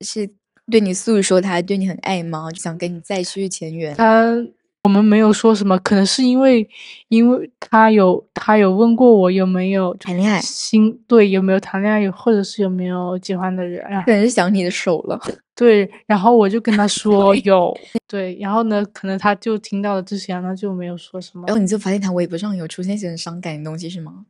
[0.00, 0.30] 是
[0.70, 2.48] 对你诉说他对你很爱吗？
[2.54, 3.94] 想跟你再续前缘？
[3.96, 4.46] 他。
[4.82, 6.64] 我们没有说什么，可能是因为，
[7.08, 15.20] 因为他有他有问过我有没有谈恋爱，心对有没有谈恋爱，或者是有没有喜欢的人，可能是想你的手了。
[15.56, 17.76] 对，然后我就跟他说 有，
[18.06, 21.44] 对，然后呢，可能他就听到了这些，然后就没有说什么。
[21.48, 24.24] 然后你就发现他微博上有出现一些很伤感的东西，是吗？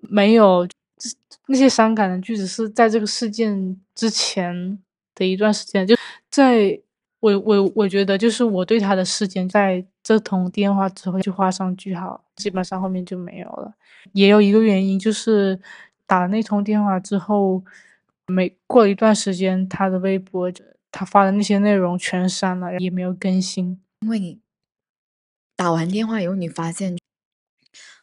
[0.00, 0.66] 没有，
[1.48, 4.78] 那些伤感的句子是在这个事件之前
[5.14, 5.96] 的一段时间，就
[6.30, 6.80] 在。
[7.20, 13.74] 我我我觉得就是我对他的事件，在这通电话之后就画上句号，基本上后面就没有了。
[14.12, 15.60] 也有一个原因就是
[16.06, 17.62] 打了那通电话之后，
[18.26, 20.50] 没过了一段时间，他的微博
[20.90, 23.78] 他发的那些内容全删了，也没有更新。
[24.00, 24.40] 因为你
[25.54, 26.99] 打完电话以后，你发现。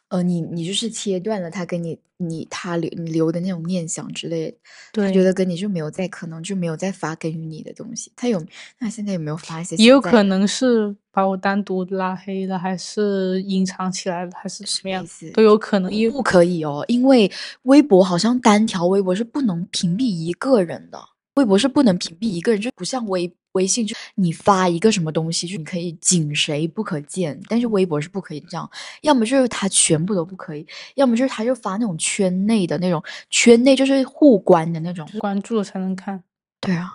[0.08, 4.56] 呃，你你就是切断了他跟你你他留你留的那种念想之类，
[4.92, 8.10] 他觉得跟你就没有再可能就没有再发给予你的东西。
[8.16, 8.42] 他有
[8.78, 9.76] 那现在有没有发一些？
[9.76, 15.92] 也有可能是把我单独拉黑了，还是隐藏起来了，还是什么样子都有可能。
[15.92, 17.30] 因为不可以哦，因为
[17.64, 20.98] 微博好像单条微博是不能屏蔽一个人的。
[21.38, 28.68] 微博是不能屏蔽一个人，就不像微微信，就你发一个什么东西，就你可以仅谁不可见，但是微博是不可以这样，
[29.02, 36.22] 要么就是他全部都不可以，要么就是他就发那种圈内的那种，圈内就是互关的那种，关注了才能看。
[36.60, 36.90] 对啊，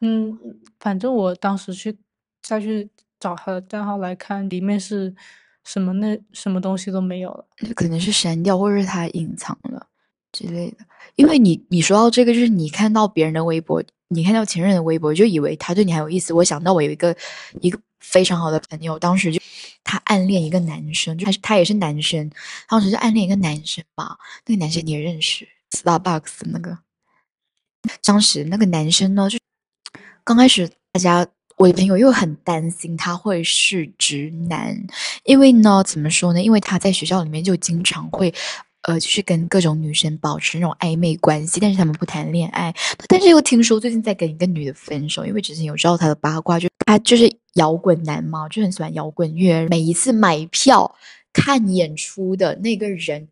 [0.00, 0.36] 嗯，
[0.80, 1.96] 反正我当时去
[2.42, 5.14] 再去找他的账号来看，里面是
[5.62, 7.46] 什么那什么东西都没有了，
[7.76, 9.86] 可能是删掉或者是他隐藏了。
[10.36, 16.34] 之类的，因为你你说到这个，就是你看到别人的微博，你看到前任的微博，就以为他对你还有意思。
[16.34, 17.16] 我想到我有一个
[17.62, 19.40] 一个非常好的朋友，当时就
[19.82, 22.30] 他暗恋一个男生，就他是他也是男生，
[22.68, 24.18] 当时就暗恋一个男生吧。
[24.44, 26.76] 那个男生你也认识，Starbucks 那个。
[28.04, 29.38] 当时那个男生呢，就
[30.22, 34.86] 刚开始大家我的朋友又很担心他会是直男，
[35.24, 36.42] 因为呢，怎么说呢？
[36.42, 38.34] 因为他在学校里面就经常会。
[38.86, 42.72] 呃，就是跟各种女生保持那种暧昧关系，但是他们不谈恋爱。
[43.08, 49.66] 但是又听说最近在跟一个女的分手，因为之前有知道他的八卦，就他就是摇滚男嘛，就很喜欢摇滚乐。
[49.68, 50.94] 每一次买票
[51.32, 53.26] 看演出的那个人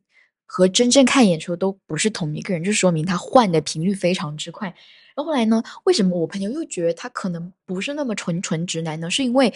[0.45, 4.67] 和真正看演出都不是同一个人，就说明他换的频率非常之快。
[5.15, 9.09] 然后后来呢，为什么我朋友又觉得他可能不是那么纯纯直男呢？
[9.09, 9.55] 是因为。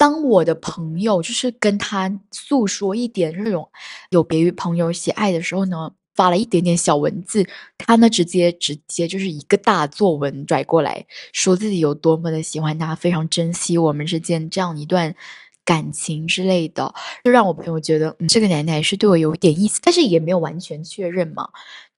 [0.00, 3.68] 当我的朋友就是跟他诉说一点这种
[4.08, 15.14] 有别于朋友喜爱的时候呢，发了一点点小文字，他呢直接直接就是一个大作文拽过来，说自己有多么的喜欢他，非常珍惜我们之间这样一段
[15.66, 21.46] 感情之类的，就让我朋友觉得，嗯，这个奶奶是对我有点意思，但是也没有完全确认嘛，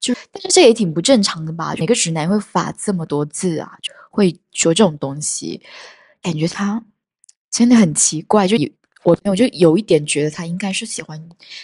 [0.00, 1.72] 就但是这也挺不正常的吧？
[1.78, 3.78] 每个直男会发这么多字啊，
[4.10, 5.62] 会说这种东西，
[6.20, 6.82] 感觉他。
[7.52, 8.68] 真的很奇怪，就有
[9.04, 11.22] 我朋友就有一点觉得他应该是喜欢，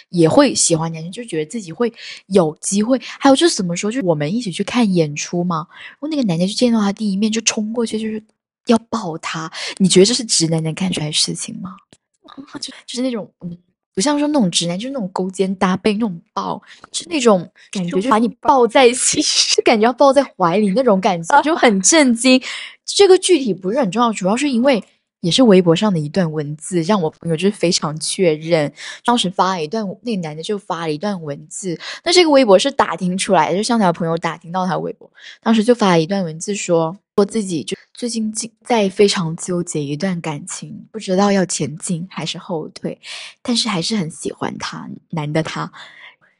[0.09, 1.91] 也会喜欢男生，就觉得自己会
[2.27, 2.99] 有机会。
[3.01, 8.23] 还有就是怎么说，就我们一起去看演出嘛，然后那个男的就见到他第一面就冲过去，就是
[8.67, 9.51] 要抱他。
[9.77, 11.75] 你觉得这是直男能干出来的事情吗？
[12.61, 13.57] 就就是那种嗯，
[13.95, 19.21] 不像说那种直男，就是那种勾肩搭背那种抱，是那种感觉，就把你抱在一起，
[19.55, 22.39] 就感觉要抱在怀里那种感觉，就很震惊。
[22.85, 24.83] 这个具体不是很重要，主要是因为。
[25.21, 28.71] 也是微博上的一段文字，让我朋友就是非常确认。
[29.03, 31.79] 当时发了一段，那个男的就发了一段文字。
[32.03, 42.99] 那这个微博是打听出来的，就向他朋友打听到他微博，当时就发了一段文字，说说自己就最近在非常纠结一段感情，不知道要前进还是后退，
[43.41, 45.71] 但是还是很喜欢他，男的他，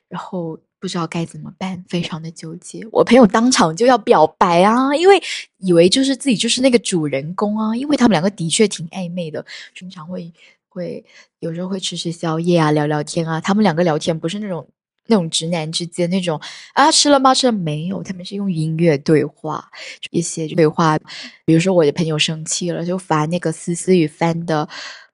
[0.07, 0.57] 然后。
[0.79, 2.87] 不知道该怎么办，非常的纠结。
[2.91, 5.21] 我朋友当场就要表白啊，因为
[5.57, 9.45] 以为就是自己就是那个主人公啊，因为他们两个的确挺暧昧的，
[9.77, 10.31] 经常会
[10.69, 11.03] 会
[11.39, 13.41] 有时候会吃吃宵夜啊，聊聊天啊。
[13.41, 14.65] 他们两个聊天不是那种
[15.07, 16.39] 那种直男之间那种
[16.73, 17.33] 啊吃了吗？
[17.33, 18.01] 吃了没有？
[18.01, 19.69] 他们是用音乐对话
[20.11, 20.97] 一些对话，
[21.45, 24.69] 比如说我的朋友生气了，就发那个思思雨帆的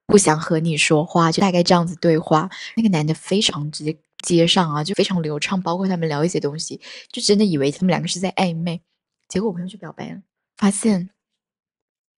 [0.05, 2.49] 不想和你说话，就大概这样子对话。
[2.75, 4.45] 那个男的非常直接接。
[4.47, 6.79] 上啊，就非常流畅，包括他们聊一些东西，
[7.11, 8.81] 就真的以为他们两个是在暧昧。
[9.27, 10.21] 结果我朋友去表白了，
[10.57, 11.09] 发现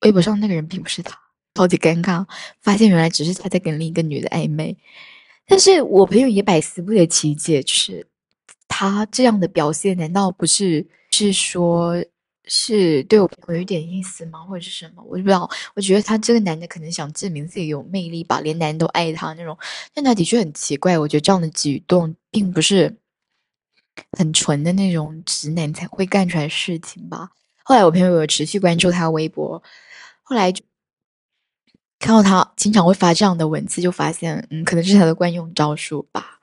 [0.02, 1.18] 微博上那个人并不是他，
[1.56, 2.26] 超级尴尬。
[2.62, 4.78] 发现原来只是他在跟另一个女的暧昧。
[5.46, 8.06] 但是我朋友也百思不得其解，就是
[8.68, 12.04] 他这样的表现，难道不是是说
[12.50, 15.04] 是对我有一点意思吗，或者是什么？
[15.04, 15.50] 我就不知道。
[15.76, 19.58] 我觉得他这个男的可能想证明自己有魅力吧，连男人都爱他那种。
[19.94, 22.96] 但他的确很奇怪，我觉得这样的举动并不是
[24.18, 27.32] 很纯的那种直男才会干出来事情吧。
[27.64, 29.62] 后来我朋友有持续关注他微博，
[30.24, 30.64] 后来就
[32.00, 36.40] 看到他经常会发这样的文字，就发现，嗯，可能是他的惯用招数吧。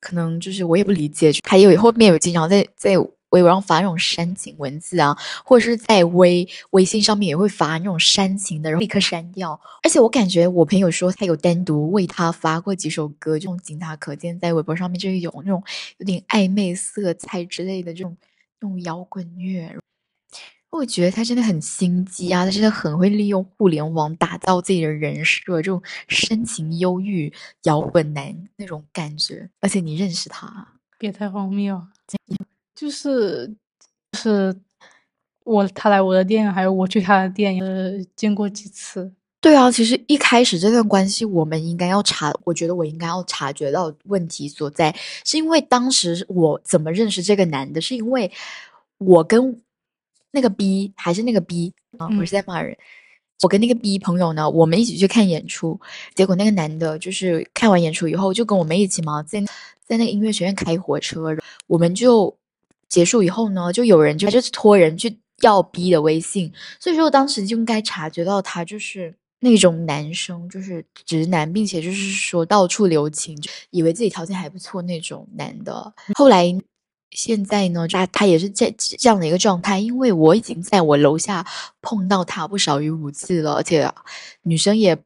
[0.00, 2.94] 可能就是我也不理解，他有后面有经常在在。
[3.30, 9.60] 微博上发那种煽情文字啊，或者是在微微信上面也会发那种煽情的，然后立刻删掉。
[9.82, 15.62] 而且我感觉我朋友说他有单独为他发过几首歌，这种仅他可见在微博上面就有那种
[15.98, 18.16] 有点暧昧色彩之类的这种
[18.60, 19.76] 那种摇滚乐。
[20.70, 29.48] 我觉得他真的很心机啊，他真的很会利用互联网打造自己的人设，这种深情忧郁摇滚男那种感觉。
[29.60, 31.82] 而且你认识他，别太荒谬。
[32.78, 33.52] 就是
[34.16, 34.54] 是，
[35.42, 39.12] 我他来我的店，还有我去他的店，呃，见过几次。
[39.40, 48.30] 对啊，其实一开始这段关系，我们应该要察，我觉得我应该要察觉到问题所在，是因为当时我怎么认识这个男的，是因为
[48.98, 49.60] 我跟
[50.30, 52.78] 那个 B 还是那个 B 啊，我是在骂人。
[53.42, 55.80] 我跟那个 B 朋友呢，我们一起去看演出，
[56.14, 59.40] 结果那个男的就是看完演出以后，就跟我们一起嘛，在
[59.84, 61.36] 在那个音乐学院开火车，
[61.66, 62.37] 我们就。
[62.88, 73.38] 结束以后呢，就有人就就是托人去要 B 的微信，所以说当时就应该察觉到他就是那种男生，就是直男，并且就是说到处留情，
[73.70, 75.92] 以为自己条件还不错那种男的。
[76.14, 76.46] 后来
[77.10, 81.46] 现在呢，他他也是在这样的一个状态，因为我已经在我楼下
[81.82, 83.90] 碰到他不少于五次了，而且
[84.42, 84.98] 女生也。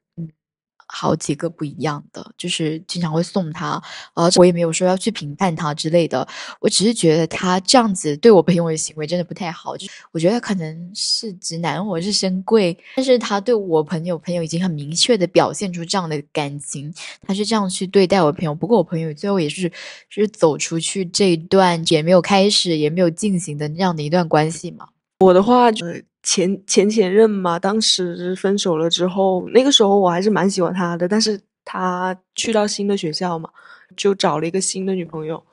[0.95, 6.27] 好几个不一样的，就是经常会送他，而我也没有说要去评判他之类的，
[6.61, 16.93] 我只是觉得他这样子对我朋友的行为真的不太好，就我觉得可能是直男或者是深贵，但是他对我朋友朋友已经很明确的表现出这样的感情，
[17.27, 19.73] 他是这样去对待我朋友，不过我朋友最后也是
[20.11, 24.87] 是走出去这一段也没有开始也没有进行的那样的一段关系嘛，
[25.21, 25.87] 我的话就。
[26.23, 33.51] 前前前任嘛，当时分手了之后，那个时候我还是蛮喜欢他的，但是他去到新的学校嘛，
[33.97, 35.45] 就找了一个新的女朋友。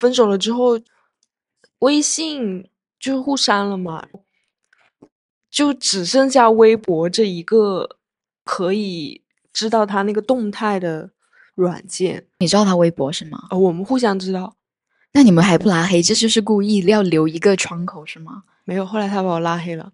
[0.00, 0.80] 分手了之后，
[1.78, 4.04] 微信就互删了嘛，
[5.48, 7.96] 就只剩下微博这一个
[8.44, 11.10] 可以知道他那个动态的
[11.54, 12.26] 软件。
[12.38, 13.46] 你知道他微博是吗？
[13.50, 14.56] 呃，我们互相知道。
[15.12, 16.02] 那你们还不拉黑？
[16.02, 18.42] 这就是故意要留一个窗口是吗？
[18.64, 19.90] 没有，后来他把我拉黑了。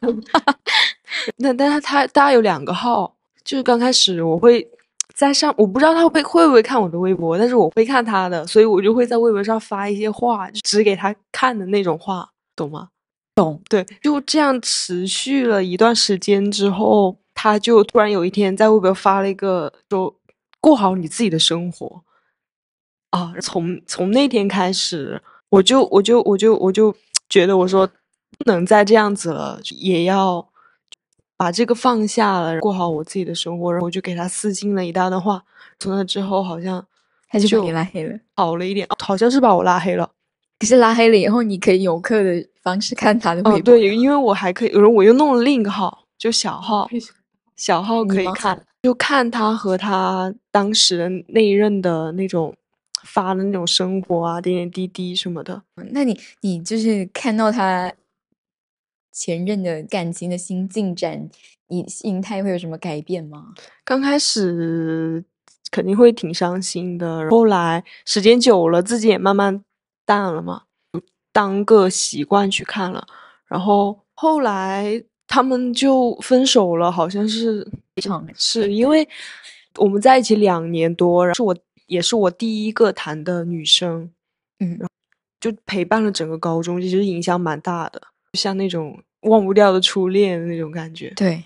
[1.38, 4.68] 那但是他大家有两个号，就是刚开始我会
[5.14, 12.88] 在上，我不知道他会会不会看我的微博，但是我会看他的，所以我就会在微博上发一些话，只给他看的那种话，懂吗？
[13.34, 13.60] 懂。
[13.68, 20.16] 对，就这样持续了一段时间之后，他就突然有一天在微博发了一个说
[20.60, 22.02] ：“过好你自己的生活。”
[23.10, 26.94] 啊，从从那天开始，我就我就我就我就
[27.28, 27.88] 觉得我说。
[28.42, 30.48] 不能再这样子了，也要
[31.36, 33.72] 把这个放下了，过好我自己的生活。
[33.72, 35.42] 然后我就给他私信了一大段话。
[35.78, 36.84] 从那之后，好像
[37.28, 40.10] 他就把你拉黑了，好了一点，好像是把我拉黑了。
[40.58, 43.62] 可是拉黑了以后，你可以有客的方式看他的微博。
[43.62, 46.88] 对，因为我还可以，然后我又弄了另一个号，就小号，
[47.56, 52.54] 小号可以看，就看他和他当时的那一任的那种
[53.04, 55.62] 发的那种生活啊，点点滴滴什么的。
[55.90, 57.92] 那你，你就是看到他。
[59.12, 61.28] 前任的感情的新进展，
[61.68, 63.54] 你心态会有什么改变吗？
[63.84, 65.22] 刚开始
[65.70, 69.62] 肯定会挺伤心的，后来时间久了，自己也慢慢
[70.06, 70.62] 淡了嘛，
[71.32, 73.06] 当个习惯去看了。
[73.46, 77.70] 然后后来他们就分手了，好像是
[78.34, 79.06] 是因为
[79.76, 84.10] 我们在一起两年多，然后是我也是我第一个谈的女生，
[84.60, 84.78] 嗯，
[85.38, 88.00] 就陪伴了整个高中，其实影响蛮大的。
[88.34, 91.44] 像那种忘不掉的初恋的那种感觉，对，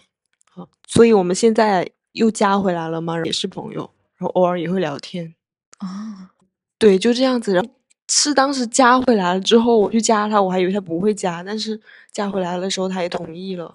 [0.51, 5.35] 好，所以我们现在又加回来了嘛，也是朋友，然后偶尔也会聊天，
[5.79, 6.31] 啊，
[6.79, 7.55] 对，就这样子。
[7.55, 7.71] 然后
[8.09, 11.81] 是当时加回来了之后，我去加他，我还以为他不会加，但是
[12.13, 13.75] 加回来的时候他也同意了，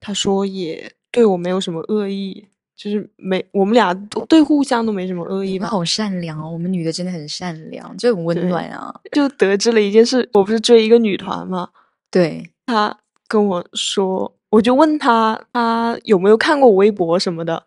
[0.00, 5.66] 他说也对我没有什么恶意，就是没我们俩都对互相都没什么恶意吧。
[5.66, 8.94] 好善良哦，我们女的真的很善良，就很温暖啊。
[9.12, 11.68] 就得知了一件事，我不是追一个女团嘛？
[12.10, 12.96] 对他
[13.28, 17.64] 跟我说，我就问他，他有没有看过我微博什么的，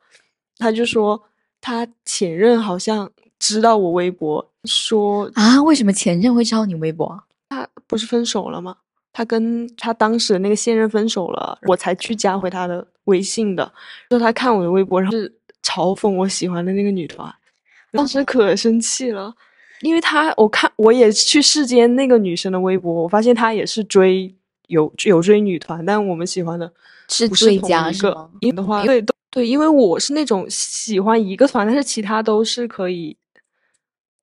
[0.58, 1.22] 他就说
[1.62, 7.24] 他前任好像知道我微博，说啊，为什么前任会知道你微博？
[7.50, 8.78] 他不是分手了吗？
[9.12, 13.70] 他跟他当时的那个现任分手了，我才去加回他的微信的。
[14.10, 15.30] 说他看我的微博，然后是
[15.64, 17.34] 嘲讽我喜欢的那个女团，
[17.92, 19.34] 当时可生气了，
[19.82, 24.34] 因为他我看我也去世间那个女生的微博，我发现她也是追
[24.70, 26.72] 有有追女团，但我们喜欢的
[27.08, 28.30] 是最佳一个是吗？
[28.40, 33.16] 因的话，对对，因为我是那种喜欢一个团，但是其他都是可以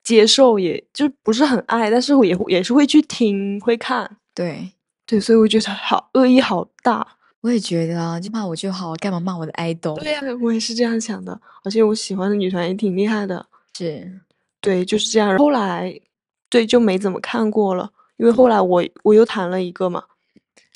[0.03, 4.17] 接受，也就不是很爱，但是我也也是会去听会看。
[4.35, 4.73] 对，
[5.05, 7.07] 对，所以我觉得好恶意好大。
[7.43, 9.97] 我也觉得啊，就骂我就好，干嘛骂我的 idol？
[10.01, 11.41] 对呀、我也是这样想的。
[11.63, 13.47] 而且我喜欢的女团也挺厉害的。
[13.79, 14.21] 是
[14.61, 15.39] 对，就是这样。
[15.39, 16.01] 后来，
[16.49, 20.03] 对，就没怎么看过了，因为后来我我又谈了一个嘛，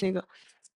[0.01, 0.25] 那个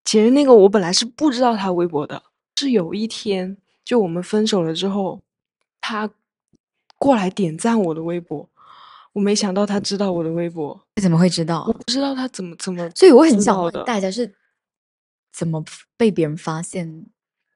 [0.03, 2.21] 其实那个我本来是不知道他微博的，
[2.57, 5.21] 是有一天就我们分手了之后，
[5.81, 6.09] 他
[6.97, 8.49] 过来点赞我的微博，
[9.13, 11.73] 我没想到他知道我的微博，怎么会知道我？
[11.73, 14.33] 不知道他怎么怎么，所以我很想问大家是
[15.31, 15.63] 怎么
[15.97, 17.05] 被别人发现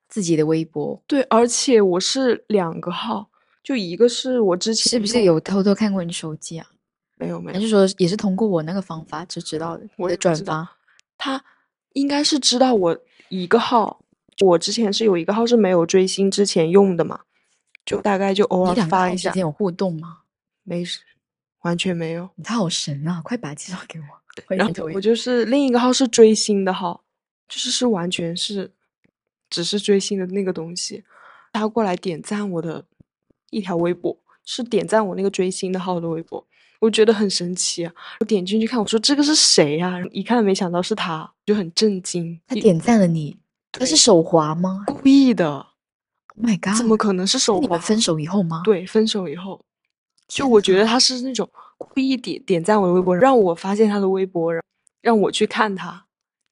[0.07, 1.01] 自己的微博？
[1.07, 3.29] 对，而且我是两个号，
[3.63, 6.67] 就一个是我之前是不是有偷偷看过你手机啊？
[7.17, 9.87] 没有没有还，是说也是通过我那个方法就知道的？
[9.97, 10.69] 我的转发
[11.17, 11.43] 他
[11.99, 12.97] 应该是知道我
[13.27, 14.01] 一个号，
[14.39, 17.21] 我之前是有一个号是没有追星之前用的嘛，
[17.85, 20.19] 就大概就偶尔发一下之间，有互动吗？
[20.63, 21.01] 没事，
[21.61, 22.29] 完全没有。
[22.43, 23.21] 他好神啊！
[23.23, 24.05] 快把他介绍给我。
[24.55, 27.03] 然后我就是另一个号是追星的号，
[27.49, 28.71] 就是是完全是
[29.49, 31.03] 只是追星的那个东西。
[31.51, 32.85] 他过来点赞我的
[33.49, 36.47] 一条微博，是点赞我那个追星的号的微博，
[36.79, 37.93] 我觉得很神奇啊！
[38.21, 42.39] 我点进去看，我说这个是谁呀、一看没想到是他，就很震惊。
[42.47, 43.37] 他点赞了你，
[43.71, 45.67] 他是手滑吗故意的
[46.35, 46.77] ，？Oh my god！
[46.77, 47.61] 怎么可能是手滑？
[47.61, 49.59] 你们分手以后吗？，对，分手以后，
[50.27, 54.61] 就我觉得他是那种故意点点赞我的微博，让我发现他的微博，让
[55.01, 56.05] 让我去看他，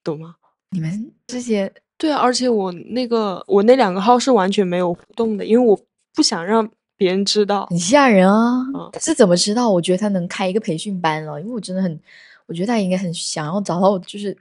[0.03, 0.35] 懂吗？
[0.71, 5.79] 你们这些对啊，而且我那个我那两个号是完全没有互动的，因为我
[6.13, 7.65] 不想让别人知道。
[7.69, 8.65] 很吓人啊！
[8.73, 9.69] 嗯他是怎么知道？
[9.69, 11.99] 我觉得他能开一个培训班了，因为我真的很，
[12.47, 14.35] 我觉得他应该很想要找到就是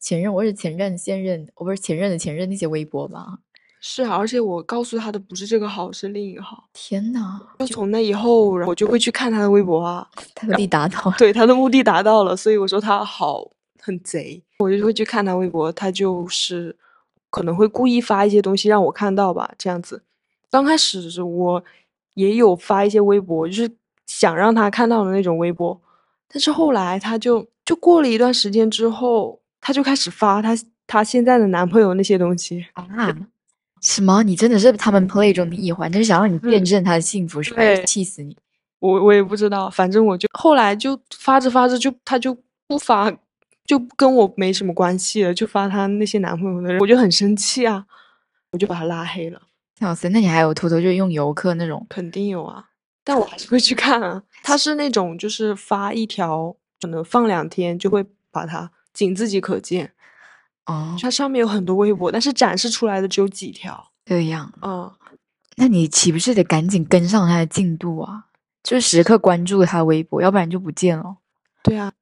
[0.00, 3.38] 前任或者前任、现任，我不是前任的前任那些微博吧？
[3.80, 6.64] 是啊，而且我告诉他的不是这个号，是另一个号。
[6.72, 10.04] 天呐，就从那以后，然后我就会去看他的微博啊。
[10.34, 11.14] 他目的达到了。
[11.18, 13.48] 对，他的目的达到了，所以我说他好
[13.80, 16.74] 很贼，我就会去看他微博，他就是
[17.30, 20.02] 可能会故意发一些东西让我看到吧，这样子。
[20.50, 21.62] 刚开始是我
[22.18, 23.70] 也有发一些微博，就是
[24.06, 25.80] 想让他看到的那种微博，
[26.26, 32.66] 但是后来他就就过了一段时间之后，他就开始发他他现在的男朋友那些东西。
[32.72, 33.16] 啊！
[33.80, 34.24] 什么？
[34.24, 37.58] 你真的是他们 play 中的一环，就是想让你见证他的幸福，是吧？
[37.58, 38.36] 对气死你！
[38.80, 43.08] 我我也不知道，反正我就后来就发着发着就他就不发，
[43.64, 47.86] 就跟我没什么关系了，就发他那些男朋友的人，我就很生气啊，
[48.50, 49.42] 我就把他拉黑了。
[49.78, 51.86] 小森，那你还有偷偷就用游客那种？
[51.88, 52.70] 肯定有啊，
[53.04, 54.22] 但我还是会去看啊。
[54.42, 59.92] 他是那种就是发一条，可能放两天就会把它仅自己可见。
[60.66, 63.92] 哦，它上面有很多微博，但是展示出来的只有几条。
[64.04, 64.90] 这样，嗯，
[65.56, 68.26] 那你岂不是得赶紧跟上他的进度啊？
[68.62, 71.18] 就是时刻关注他的微博，要不然就不见了。
[71.62, 71.92] 对啊，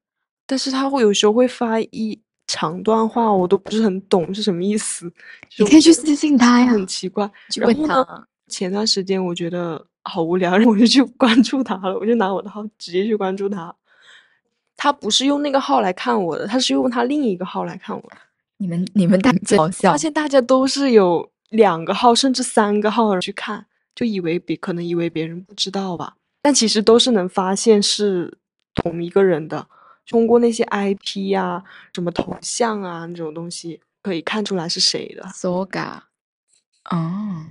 [0.46, 5.12] 但是他会有时候会发一长段话，我都不是很懂是什么意思。
[5.58, 7.30] 你可以去私信他呀，很奇怪。
[7.50, 8.26] 去问然后呢他。
[8.48, 13.74] 前段时间我觉得好无聊，然后我就去关注他了，我就拿我的号直接去关注他。
[14.76, 18.16] 他不是用那个号来看我的，他是用他另一个号来看我的。
[18.58, 23.66] 你们你们大真好笑发，现大家都是有两个号甚至三个号去看，
[23.96, 28.38] 就以为别可能以为别人不知道吧，但其实都是能发现是
[28.74, 29.66] 同一个人的，
[30.06, 31.62] 通过那些 IP 呀、
[31.94, 36.00] 什么头像啊那种东西可以看出来是谁的，Soga，
[36.90, 37.46] 哦，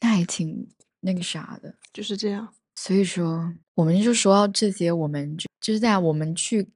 [0.00, 0.68] 那还挺
[1.00, 1.74] 那个啥的。
[1.92, 2.48] 就是这样。
[2.74, 6.68] 所以说，我们就说到这些，我们就就是在我们去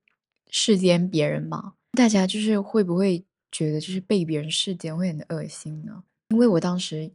[0.51, 6.03] 世间别人嘛，大家就是会不会觉得就是被别人世间会很恶心呢？
[6.31, 7.13] 因为我当时，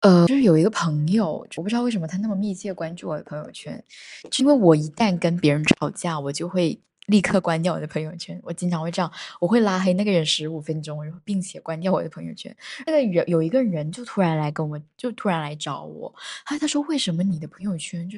[0.00, 3.84] 呃，就是有一个朋友，我不知道为什么他那么密切关注我的朋友圈，
[4.30, 8.40] 就因为我一旦跟别人吵架，我就会立刻关掉我的朋友圈。
[8.42, 12.54] 我经常会这样，我会拉黑那个人十五分钟，然后并且关掉我的朋友圈。
[12.86, 18.16] 那个人有一个人就突然来跟我，就突然来找我，他他说为什么你的朋友圈就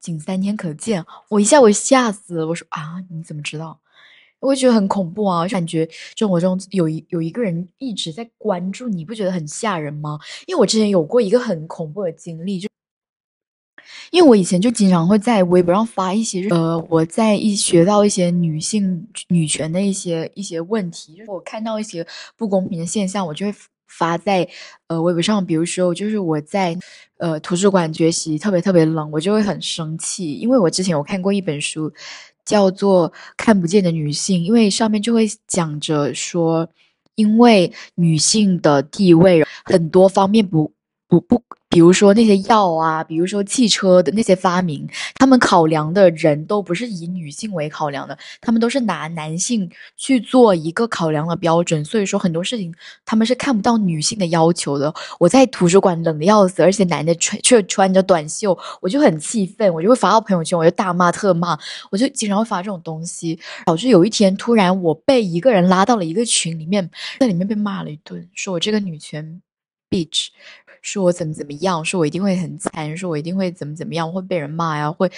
[0.00, 1.04] 仅三天可见？
[1.28, 3.80] 我一下我吓死，我说啊，你怎么知道？
[4.40, 10.18] 我觉得很恐怖啊，我感觉生活中有一有一个人一直在关注你，不觉得很吓人吗？
[10.46, 12.68] 因为我之前有过一个很恐怖的经历，就
[14.12, 22.06] 因为我以前就经常会在微博上发一些，呃，我在一学到一些女性女权的一些一些问题，就是我看到一些
[22.36, 23.54] 不公平的现象，我就会
[23.86, 24.46] 发在
[24.88, 25.44] 呃微博上。
[25.44, 26.76] 比如说，就是我在
[27.16, 31.90] 呃图书馆学习，特别特别冷，我就会很生气，因为我之前有看过一本书，
[32.44, 36.68] 叫做《看不见的女性》，因为上面就会讲着说，
[37.14, 40.70] 因为女性的地位很多方面不
[41.08, 41.42] 不不。
[41.72, 51.82] 比如说那些药啊，比如说汽车的那些发明，他们考量的人都不是以女性为考量的，他们都是拿男性去做一个考量的标准。
[51.82, 52.74] 所以说很多事情
[53.06, 54.92] 他们是看不到女性的要求的。
[55.18, 61.58] 我在图书馆冷的要死，而且男的穿却穿着短袖，我就很气愤，我就会发到朋友圈，我就大骂特骂，
[61.90, 69.40] 我就经常会发这种东西，导致有一天突然我被一个人拉到了一个群里面，在里面被骂了一顿，说我这个女权
[69.88, 70.28] bitch。
[70.82, 75.10] 说我怎么怎么样，说我一定会很惨，说我一定会怎么怎么样，会被人骂呀，会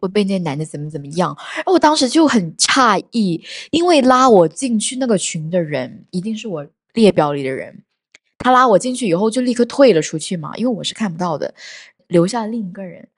[0.00, 1.34] 会被那些男的怎么怎么样。
[1.54, 7.84] 然后我当时就很诧异，因为拉我进去那个群的人一定是我列表里的人，
[8.38, 11.54] 他拉我进去以后就立刻退了出去嘛，因为我是看不到的，
[12.08, 13.08] 留下另一个人，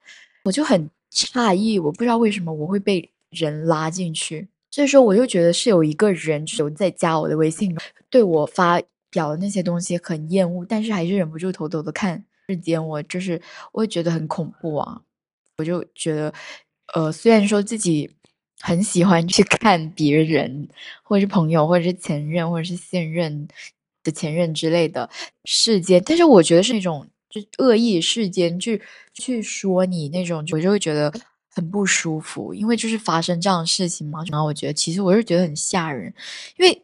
[0.43, 7.75] 我就很诧异，我不知道为什么我会被人拉进去，所以说我就觉得是有一个人有在加我的微信，
[8.11, 8.79] 对我发。
[9.09, 12.25] 表的那些东西很厌恶，但是还是忍不住偷偷的看。
[12.47, 13.41] 日间我就是
[13.73, 15.01] 我会觉得很恐怖啊，
[15.57, 16.33] 我就觉得，
[16.93, 18.09] 呃，虽然说自己
[18.61, 20.69] 很喜欢去 看别人，
[21.03, 23.49] 或者是朋友，或者是前任，或者是现任
[24.01, 25.09] 的前任之类的
[25.43, 28.81] 事件，但是我觉得是那种就恶意事件去
[29.13, 31.13] 去说你那种，我就会觉得
[31.49, 34.23] 很不舒服，因为就是发生这样的事情嘛。
[34.31, 36.13] 然后我觉得其实我是觉得很吓人，
[36.57, 36.81] 因为。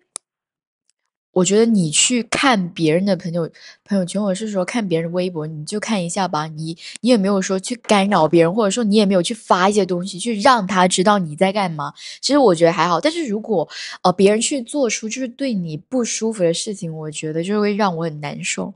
[1.34, 3.49] 我觉得你去看别人的朋友
[3.84, 6.45] 朋友圈，或者是说看别人微博，你就看一下吧。
[6.45, 11.91] 你你也没有说去干扰别人，或者说你也没有去发一些东西去让他知道你在干嘛。
[12.21, 13.01] 其实我觉得还好。
[13.01, 13.67] 但是如果
[14.03, 18.71] 呃别人去做出就是对你不舒服的事情，我觉得就会让我很难受。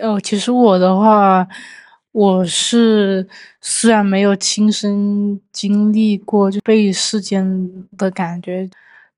[0.00, 1.44] 哦，其实我的话，
[2.12, 3.26] 我是
[3.60, 8.70] 虽然没有亲身经历过就被世间的感觉，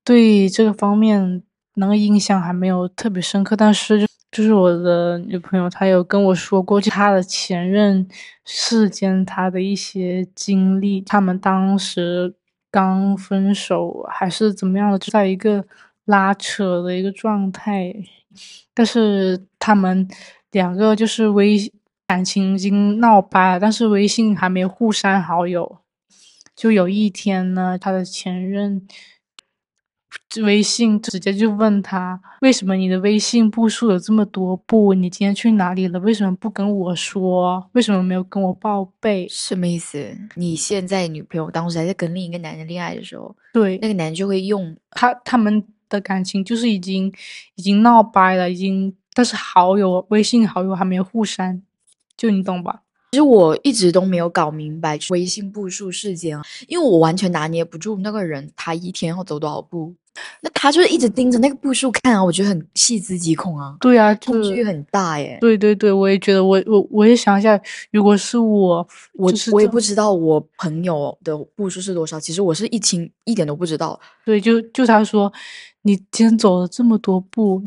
[0.03, 1.43] 对这个方面。
[1.75, 8.07] 那个印象还没有特别深刻，但是就就是我的女朋友，她有跟我说过，就她的前任
[8.45, 12.33] 世间她的一些经历，他们当时
[12.69, 15.65] 刚分手还是怎么样的，就在一个
[16.05, 17.93] 拉扯的一个状态，
[18.73, 20.07] 但是他们
[20.51, 21.57] 两个就是微
[22.07, 25.79] 感情已经闹掰了，但是微信还没互删好友，
[26.55, 28.85] 就有一天呢，他的前任。
[30.43, 34.93] 微信直接就问他为什么你的微信步数有这么多步？
[34.93, 35.99] 你今天去哪里了？
[35.99, 37.69] 为什么不跟我说？
[37.73, 39.27] 为什么没有跟我报备？
[39.29, 40.15] 什么意思？
[40.35, 47.13] 你现在女朋友当时还在跟另一个男人恋爱的时候，对那个男人就会用他他们的感情就是已经
[47.55, 51.61] 已经闹掰了，已经但是好友微信好友还没有互删，
[52.15, 52.81] 就你懂吧？
[53.11, 59.93] 其实我一直都没有搞明白微信步数事件啊，因为我完全拿捏不住那个人他一天要走多少步。
[60.41, 63.75] 那他就是一直盯着那个步数看啊，我觉得很细思极恐啊。
[63.79, 65.37] 对啊，恐惧很大耶。
[65.39, 67.59] 对对对，我也觉得，我我我也想一下，
[67.91, 72.19] 如果是我，我我也不知道我朋友的步数是多少。
[72.19, 73.99] 其实我是一清一点都不知道。
[74.25, 75.31] 对，就就他说，
[75.83, 77.63] 你今天走了这么多步，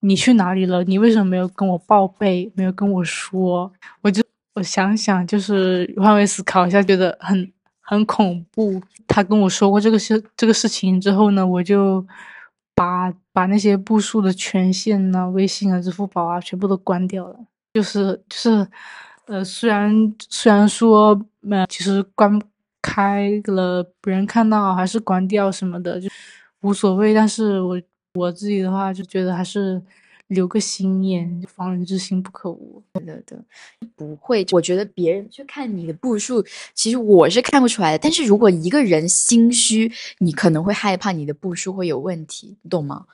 [0.00, 0.82] 你去哪里了？
[0.84, 2.50] 你为什么没有跟我报备？
[2.54, 3.72] 没有跟我说？
[4.02, 4.22] 我就
[4.54, 7.52] 我想想，就是换位思考一下，觉得很。
[7.90, 8.80] 很恐怖。
[9.08, 12.06] 他跟我说过这个事这个事情之后呢，我就
[12.72, 17.36] 把把那些步数的权限呢，微信啊、支付宝啊，全部都关掉了。
[17.74, 18.68] 就是就是，
[19.26, 21.20] 呃，虽然虽然说，
[21.50, 22.40] 呃，其实关
[22.80, 26.08] 开了，别人看到还是关掉什么的，就
[26.60, 27.12] 无所谓。
[27.12, 27.82] 但是我
[28.14, 29.82] 我自己的话，就觉得还是。
[30.30, 32.82] 留个心眼，防人之心不可无。
[32.94, 33.44] 的的，
[33.96, 34.46] 不会。
[34.52, 37.98] 我觉得别人去看你的步数，其实我是看不出来的。
[37.98, 43.06] 但是如果一个人心虚，你可能会害怕你的步数会有问题，你懂吗？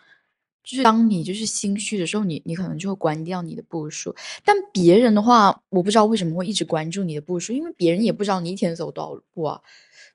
[0.63, 4.15] 就是当你就是心虚的时候，你你可能就会关掉你的步数。
[4.45, 9.61] 但别人的话，我不知道为什么会一直关注你的步数，因为别人也不知道你一天走多少步啊。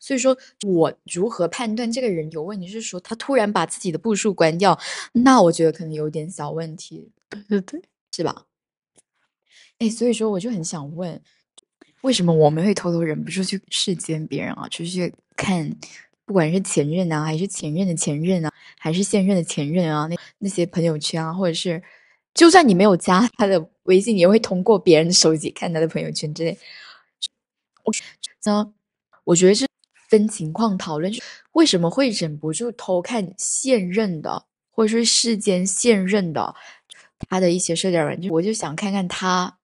[0.01, 0.35] 所以说，
[0.67, 2.67] 我如何判断这个人有问题？
[2.67, 4.77] 是说他突然把自己的步数关掉，
[5.13, 7.11] 那我觉得可能有点小问题。
[7.29, 7.81] 对对对，
[8.11, 8.47] 是吧？
[9.77, 11.21] 哎，所以说我就很想问，
[12.01, 14.67] 为什么我们会偷偷忍不住去视奸别人啊？
[14.69, 15.73] 出去看，
[16.25, 21.81] 不管是前任啊，还是前任的前任啊，还是现任的前任啊，那那些朋友圈啊，或者是，
[22.33, 26.57] 就算你没有加他的微信，你也会通过别人的手机看他的朋友圈之类。
[27.83, 27.93] 我
[28.45, 28.73] 呢，
[29.23, 29.67] 我觉得是
[30.11, 31.11] 分情况讨论，
[31.53, 36.53] 为什么会忍不住偷看现任的，或者是世间现任的
[37.29, 39.57] 他的一些社交软件，我就想看看他。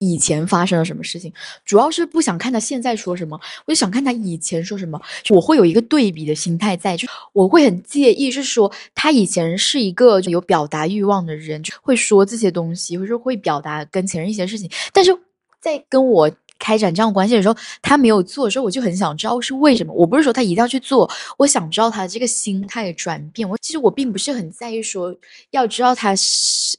[0.00, 1.32] 以前发生了什么事情？
[1.64, 5.00] 主要是不想看他现在说什么，我就想看他以前说什么。
[5.30, 15.12] 我会有一个对比的心态在，就我会很介意，是说他以前是一个有表达欲望的人，就会说这些东西，或者会表达跟前任一些事情，但是
[15.60, 16.30] 在跟我。
[16.58, 19.92] 开展这样关系的时候，他没有做的时候，我就很想知道是为什么。
[19.92, 23.48] 我不是说他一定要去做，我想知道他的这个心态的转变。
[23.48, 25.14] 我其实我并不是很在意说
[25.50, 26.10] 要知道他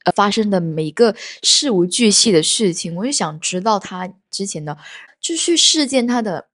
[0.03, 4.77] 呃发生的每一个事无巨细的事情，我就想知道他之前的，
[5.19, 6.45] 就是事件他的。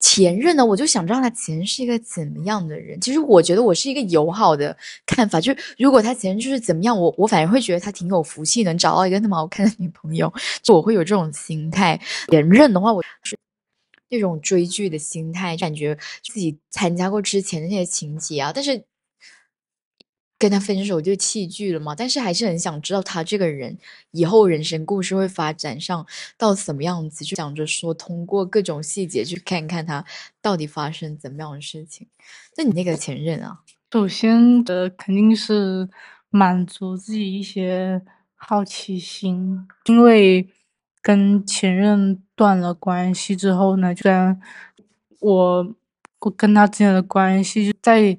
[0.00, 3.00] 前任呢，我就想知道他前任是一个怎么样的人。
[3.00, 4.76] 其实我觉得我是一个友好的
[5.06, 10.32] 看法，就是如果他前任就是怎么样，我我反而会觉得他挺有福气，能找到一个那么好看的女朋友，
[10.62, 12.00] 就我会有这种心态。
[12.28, 13.36] 前任的话，我是
[14.08, 18.82] 那种追剧的心态，感觉自己参加过之前的那些情节啊，但是。
[20.40, 21.94] 跟他分手就弃剧了嘛？
[21.94, 23.76] 但是还是很想知道他这个人
[24.12, 26.06] 以后人生故事会发展上
[26.38, 30.02] 到什么样子，就想着说通过各种细节去看看他
[30.40, 32.06] 到底发生怎么样的事情。
[32.56, 33.60] 那你那个前任啊，
[33.92, 35.86] 首先的肯定是
[36.30, 38.00] 满足自己一些
[38.34, 40.48] 好奇心，因为
[41.02, 44.40] 跟前任断了关系之后呢，虽然
[45.20, 45.74] 我
[46.20, 48.18] 我跟他之间的关系就在。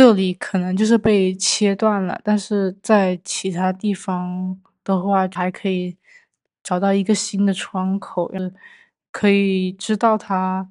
[0.00, 5.94] 这里可能就是被切断了，但是在其他地方的话，还可以
[6.62, 8.32] 找到一个新的窗口，
[9.10, 10.66] 可以知道他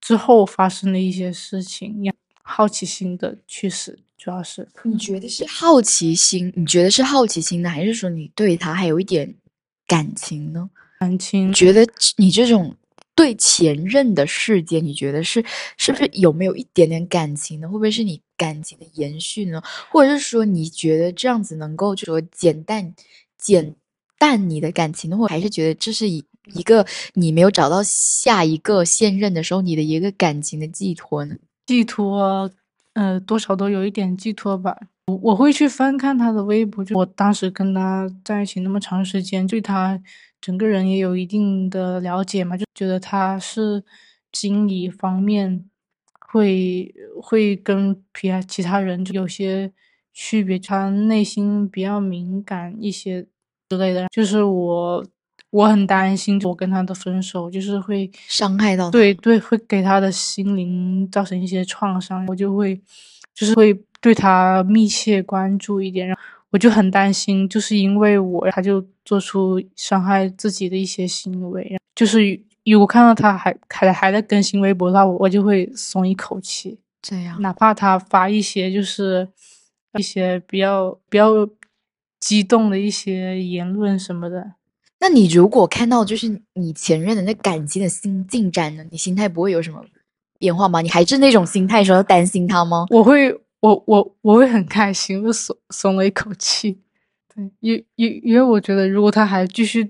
[0.00, 2.10] 之后发生的一些事情。
[2.42, 6.50] 好奇心的驱使，主要是你觉得是好奇心？
[6.56, 9.34] 你觉得是好奇心呢，还是说你对他还有一点
[9.86, 10.70] 感情呢？
[11.00, 11.52] 感情？
[11.52, 11.86] 觉得
[12.16, 12.74] 你这种。
[13.16, 15.42] 对前任的事件，你觉得是
[15.78, 17.66] 是不是有没有一点点感情呢？
[17.66, 19.62] 会不会是你感情的延续呢？
[19.90, 22.94] 或者是说你觉得这样子能够就说减淡
[23.38, 23.74] 减
[24.18, 25.16] 淡你的感情呢？
[25.16, 31.34] 或还是觉得这是一一个你没有找到下一个现任的时候你的一个感情的寄托呢？
[31.64, 32.50] 寄托，
[32.92, 34.76] 呃，多少都有一点寄托吧。
[35.06, 39.98] 我我会去翻看他的微博，就我当时跟他在一起那么长时间，对他。
[40.40, 43.82] 整个人也有一定的了解嘛，就觉得他是
[44.32, 45.64] 心理方面
[46.28, 49.72] 会会跟其他其他人有些
[50.12, 53.26] 区别，他内心比较敏感一些
[53.68, 54.06] 之类的。
[54.10, 55.04] 就是我
[55.50, 62.80] 我很担心，我跟他的分手就是会伤害到对对，会给他的心灵造成一些创伤，我就会
[63.34, 66.22] 就是会对他密切关注一点，然后。
[66.52, 71.76] 我就很担心，就是因为我，他就做出伤害自己的一些行为。
[71.94, 76.78] 就是如果看到他还还还在更新微博的话，我我就会松一口气。
[77.02, 79.28] 这样，哪怕他发一些就是
[79.98, 81.48] 一些比较比较
[82.20, 84.52] 激动的一些言论什么的，
[85.00, 89.84] 那你如果看到就是你前任的那感情的新进展呢，你心态不会有什么
[90.38, 90.80] 变化吗？
[90.80, 92.86] 你还是那种心态说担心他吗？
[92.90, 93.36] 我会。
[93.66, 96.78] 我我我会很开心，我松松了一口气。
[97.34, 99.84] 对，因因因为我觉得，如果他还继续，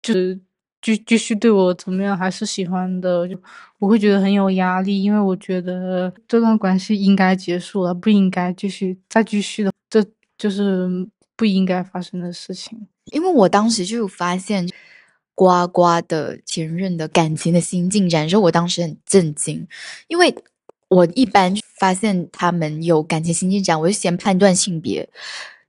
[0.00, 0.40] 就是
[0.80, 3.38] 继继续对我怎么样，还是喜欢的，就
[3.78, 5.02] 我会觉得很有压力。
[5.02, 10.02] 因为我觉得这段关系应该结束了，不应该继续再继续的，这
[10.38, 10.88] 就是
[11.36, 12.88] 不应该发生的事情。
[13.12, 14.66] 因为我当时就发现
[15.34, 19.68] 呱呱的前任的感情的新进展，就我当时很震惊，
[20.08, 20.34] 因为。
[20.92, 25.08] 我一般发现他们有感情新进展，我就先判断性别。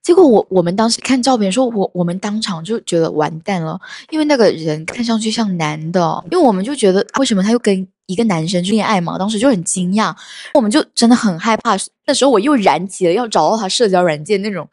[0.02, 10.14] 结果我我们当时看照片，说我我们当场就觉得完蛋了，因为那个人看上去像男的，因为我们就觉得为什么他又跟一个男生恋爱嘛，当时就很惊讶，
[10.54, 11.78] 我们就真的很害怕。
[12.06, 14.68] 那时候我又燃起了要找到他社交软件那种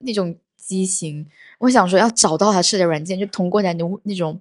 [0.00, 1.24] 那种激情，
[1.60, 4.40] 我想说要找到他社交软件，就通过那种那种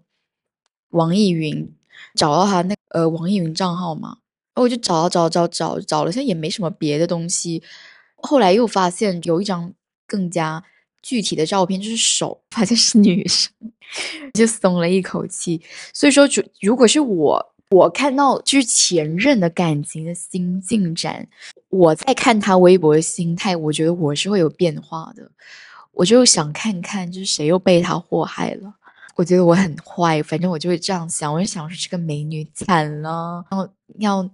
[0.90, 1.72] 网易云
[2.16, 4.18] 找到他那呃网易云账号嘛。
[4.56, 7.64] 然后我就找找找找找了，现在也没什么别的东西。
[8.16, 9.74] 后来又发现有一张
[10.08, 10.64] 更加
[11.02, 13.52] 具体的照片，就是手，发现是女生，
[14.34, 15.62] 就松了一口气。
[15.94, 21.28] 所以说，就如果是我，我看到就是前任的感情的新进展，
[21.70, 25.30] 我在看他微博的心态，我觉得我是会有变化的。
[25.92, 28.74] 我就想看看，就是谁又被他祸害了。
[29.16, 31.34] 我觉得我很坏，反正我就会这样想。
[31.34, 34.30] 我就想说，这个美女惨了，然后要。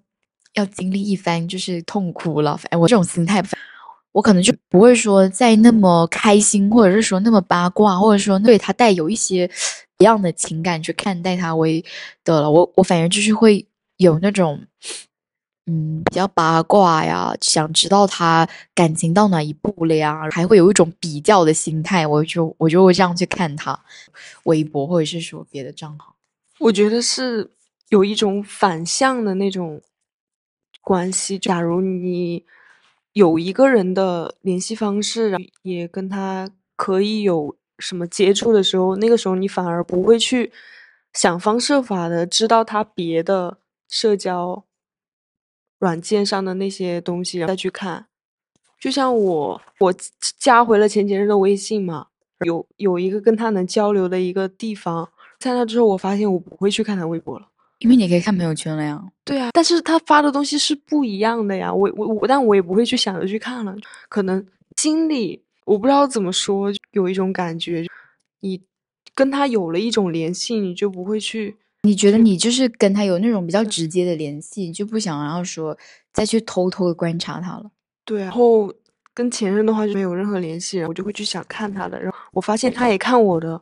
[0.54, 3.43] 要经历一番就是痛苦了，哎，我这种心态，
[4.12, 9.50] 我可能就不会说再那么开心，或者是说那么八卦，或者说对他带有一些
[10.00, 11.84] 一样的情感去看待他为
[12.24, 12.50] 的了。
[12.52, 14.66] 我我反而就是会有那种。
[15.72, 23.80] 嗯，比较八卦呀，想知道他感情到哪一步了呀，还会有一种比较的心态，我就我就会这样去看他
[24.45, 26.16] 微博或者是说别的账号。
[26.58, 27.52] 我觉得是
[27.89, 29.80] 有一种反向的那种
[30.82, 31.38] 关系。
[31.40, 32.46] 假如你
[33.14, 40.52] 有一个人的联系方式，也跟他可以有什么接触的时候，那个时候你反而不会去
[41.14, 43.58] 想方设法的知道他别的
[43.88, 44.64] 社交。
[45.82, 48.06] 软件上的那些东西，然后再去看，
[48.78, 49.96] 就像我，我
[50.38, 52.08] 加回了前前任的微信嘛，
[52.46, 55.10] 有有一个跟他能交流的一个地方，
[55.40, 57.48] 在那之后，我发现我不会去看他微博了，
[57.80, 59.02] 因为你可以看朋友圈了呀。
[59.26, 63.76] 对啊，但是他发的东西是不一样的呀，我我我，但我也不会去想着去看了，
[64.08, 64.46] 可能
[64.78, 67.86] 心里我不知道怎么说，有一种感觉，
[68.42, 68.62] 你
[69.14, 71.58] 跟他有了一种联系，你就不会去。
[71.84, 75.78] 你觉得你就是跟他有那种比较直接的联系，就不想然后说
[76.12, 77.72] 再去偷偷的观察他了。
[78.04, 78.70] 对，然后
[79.14, 82.02] 跟前任的话就没有任何联系，我就会去想看他的。
[82.02, 83.62] 然后我发现他也看我的，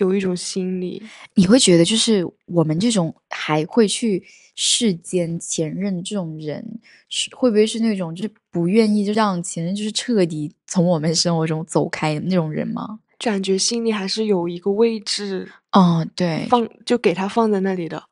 [0.00, 1.02] 有一种心理。
[1.34, 4.22] 你会觉得就是我们这种还会去
[4.56, 6.64] 世间前任这种人，
[7.08, 12.98] 是会不会是那种就是不愿意就让前任就是彻底从我们生活中走开的那种人吗？
[13.18, 18.02] 感觉心里还是有一个位置，嗯，对，放就给他放在那里的，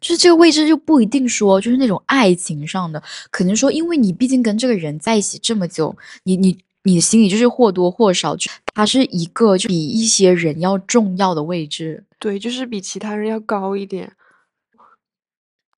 [0.00, 14.12] 就是这个位置就不一定说就是那种爱情上的，可能说因为你毕竟跟这个人在一起这么久，你你你心里就是或多或少，就他是一个就比一些人要重要的位置，对，就是比其他人要高一点，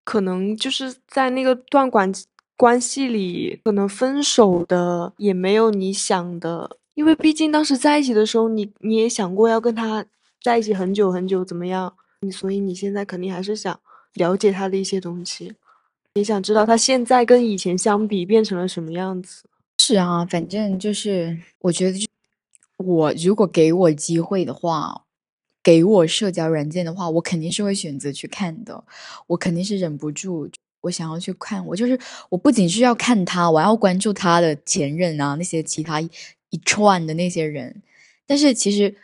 [0.03, 2.13] 可能就是在那个段关
[2.57, 6.79] 关系里，可能分手的也没有你想的。
[6.95, 10.07] 因为毕竟当时在一起的时候，你你也想过要跟他
[10.43, 11.93] 在一起很久很久怎么样？
[12.21, 13.79] 你所以你现在肯定还是想
[14.15, 15.53] 了解他的一些东西，
[16.15, 19.43] 也想知道他现在跟以前相比变成了什么样子。
[19.87, 22.09] 是啊，反正就是我觉得，
[22.78, 25.05] 我如果给我机会的话，
[25.62, 28.82] 给我社交软件的话，我肯定是会选择去看的。
[29.26, 31.66] 我肯定是忍不住，我想要去看。
[31.66, 31.99] 我就是
[32.30, 36.01] 我不仅是要看他，我要关注他的前任啊，那些其他。
[36.01, 37.82] 一串的那些人，
[38.26, 38.95] 但是其实，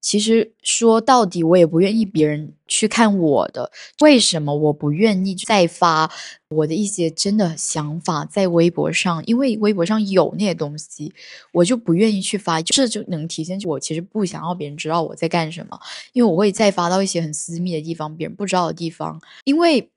[0.00, 3.70] 其实说到底，我也不愿意别人去看我的。
[4.00, 6.10] 为什么我不愿意再发
[6.48, 9.24] 我的一些真的想法在微博上？
[9.26, 11.12] 因为微博上有那些东西，
[11.52, 12.62] 我就不愿意去发。
[12.62, 15.78] 这就能体现我其实不想要别人知道我在干什么，
[16.12, 19.20] 因为我会再发到一些很私密的地方，别人不知道的地方。
[19.44, 19.90] 因为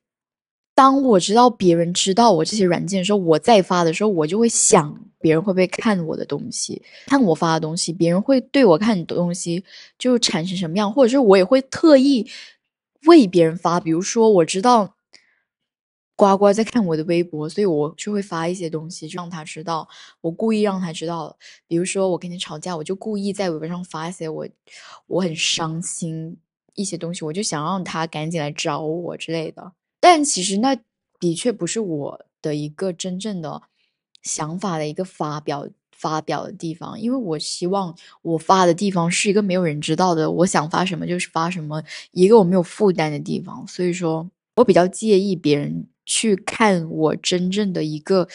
[0.80, 4.98] 当我知道别人知道我这些软件的时候，我再发的时候，我就会想。
[5.20, 6.82] 别人会不会看我的东西？
[7.08, 9.66] 看我发的东西，别人会对我看的东西
[9.98, 10.90] 就产生什么样？
[10.94, 12.26] 或者是我也会特意
[13.08, 14.96] 为别人发，比如说我知道
[16.16, 19.90] 呱呱在看我的微博，所以我就会发一些东西，就让他知道。
[20.22, 21.36] 我故意让他知道，
[21.68, 24.48] 比如说我跟你吵架，我就故意在微博上发一些我
[25.08, 26.38] 我很伤心
[26.76, 29.74] 一些东西，我就想让他赶紧来找我之类的。
[30.00, 30.78] 但其实那
[31.20, 33.64] 的确不是我的一个真正的。
[34.22, 41.82] 想法的一个发表发表的地方，因为我希望我发的地方是一个没有人知道的，我想发什么就是发什么，
[42.12, 48.28] 一个我没有负担的地方，所以说我比较介意别人去看我真正的一个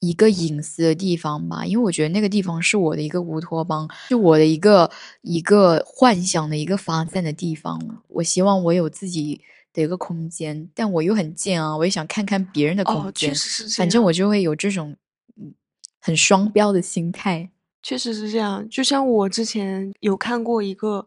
[0.00, 4.90] 一个隐私的地方吧，因为我觉得那个地方是我的一个乌托邦，是我的一个
[5.22, 9.40] 一个幻想的一个发散的地方，我希望我有自己
[9.72, 13.32] 的一个空间，但我又很贱啊，我也想看看别人的空间，
[13.76, 14.96] 反正我就会有这种
[15.36, 15.54] 嗯。
[16.00, 17.50] 很双标的心态，
[17.82, 18.66] 确实是这样。
[18.68, 21.06] 就像我之前有看过一个，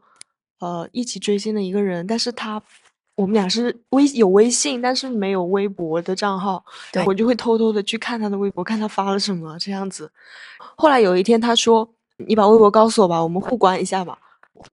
[0.59, 2.61] 呃，一起追星的一个人，但是他
[3.15, 6.63] 我们俩是微有微信，但是没有微博的账号，
[7.05, 10.11] 我就会偷偷的去看他的微博，看他发了什么这样子。
[10.75, 11.89] 后来有一天他说
[12.27, 14.19] ：“你把微博告诉我吧，我们互关一下吧。”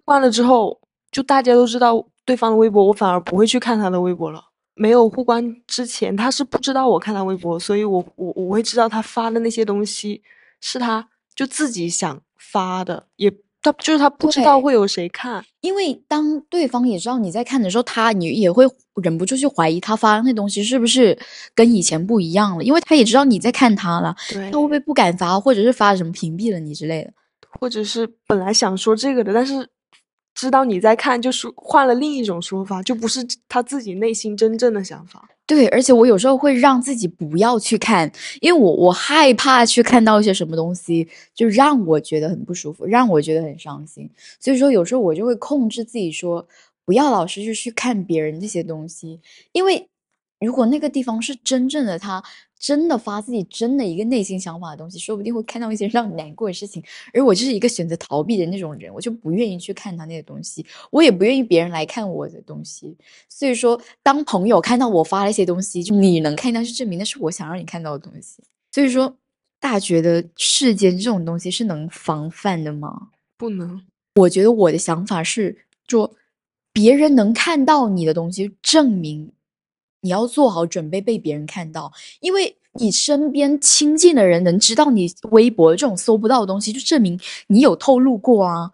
[0.04, 0.78] 关了之后，
[1.10, 4.44] 就大家都知道对方的微博，我反而不会去看他的微博了。
[4.74, 10.22] 没有互关之前，他是不知道我看他微博，所以我我我会知道他发的那些东西
[10.60, 13.28] 是他就自己想发的，也
[13.60, 15.44] 他就是他不知道会有谁看。
[15.62, 18.64] 因为当对方也知道你在看的时候，他你也会
[19.02, 21.18] 忍不住去怀疑他发的那东西是不是
[21.56, 27.12] 跟以前不一样了，因为他也知道你在看他了，他会不会不敢发，或者是发什么屏蔽了你之类的，
[27.58, 29.68] 或者是本来想说这个的，但是。
[30.38, 35.28] 知道你在看，就是换了另一种说法，就不是他自己内心真正的想法。
[35.44, 38.08] 对，而且我有时候会让自己不要去看，
[38.40, 44.08] 因为我我害怕去看到一些什么东西，就让我觉得很不舒服，让我觉得很伤心。
[44.38, 46.46] 所以说，有时候我就会控制自己说，
[46.84, 49.18] 不要老是就去看别人这些东西，
[49.50, 49.88] 因为
[50.40, 52.22] 如果那个地方是真正的他。
[52.60, 56.82] 真的发自己真的一个内心想法的东西，说不定会看到一些让你难过的事情。
[57.14, 62.96] 而我就是一个选择逃避的那种人，我就不愿意去看他那些东西，我也不愿意别人来看我的东西。
[63.28, 68.42] 所以说，当朋友看到我发了一些东西，就你能看到，是证明那是我想让你看到的东西。
[68.72, 69.16] 所以说，
[69.60, 73.10] 大家觉得世间这种东西是能防范的吗？
[73.36, 73.80] 不能。
[74.16, 76.12] 我觉得我的想法是说，
[76.72, 79.30] 别人能看到你的东西，证明。
[80.00, 87.18] 你要做好准备被别人看到，因为你身边亲近的人能知道你微博这种搜不到的东西，就证明
[87.48, 88.70] 你有透露过啊。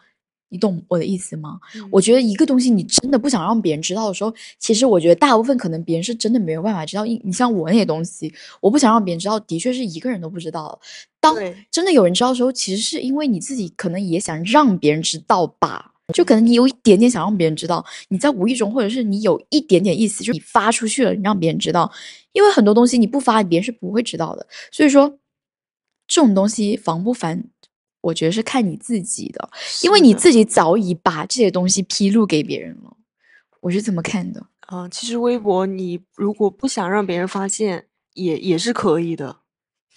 [0.51, 1.59] 你懂我的意思吗？
[1.91, 7.05] 我觉得一个东西你真的不想让别人知道的时候，其实我觉得大部分可能别人是真的没有办法知道。
[7.05, 10.79] 你像我那些东西，我不想让别人知道，的确是一个人都不知道。
[11.19, 11.35] 当
[11.73, 15.94] 真的有人知道的时候，其实是因为你自己可能也想让别人知道吧。
[16.13, 21.91] 就可能你有一点点想让别人知道，你在无意中，或者是你有一点点意思，就你发出去了，你让别人知道。
[22.33, 24.47] 因为很多东西你不发，别人是不会知道的。
[24.71, 25.19] 所以说，
[26.07, 27.45] 这种东西防不防，
[28.03, 29.49] 我觉得是看你自己的，
[29.83, 32.99] 因为你自己早已把这些东西披露给别人了。
[33.61, 34.47] 我是这么看的。
[34.67, 39.39] 啊，其实微博你如果不想让别人发现，也也是可以的。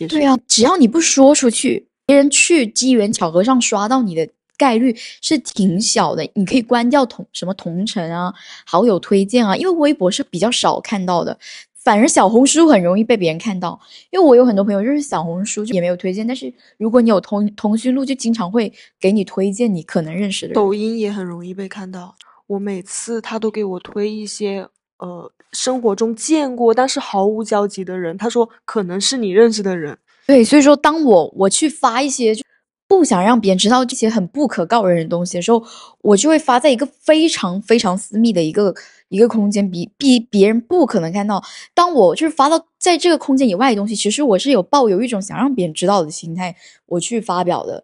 [0.08, 4.30] 对啊，只要你不说出去，别人去机缘巧合上刷到你的。
[4.58, 8.34] 概率是挺小的，你可以关掉同什么同城啊、
[8.66, 11.38] 好友推荐啊，因为微博是比较少看到的，
[11.76, 13.80] 反而小红书很容易被别人看到。
[14.10, 20.56] 因为我有很多朋友就是小红书也没有推荐，但是如果你有通通讯录，就经常会给你推荐你可能认识的人。
[20.56, 22.16] 抖音也很容易被看到，
[22.48, 29.98] 我每次他都给我推一些呃生活中见过但是毫无交集的人，他说可能是你认识的人。
[30.26, 32.44] 对，所以说当我我去发一些就。
[32.88, 35.62] 不想让别人知道这些很不可告人的东西的时候，
[36.02, 38.74] 我就会发在一个非常非常私密的一个
[39.10, 41.44] 一个空间，比比别人不可能看到。
[41.74, 47.84] 当我就是发到在这个空间以外的东西，其实我是有抱有一种想让别人知道的心态，我去发表的。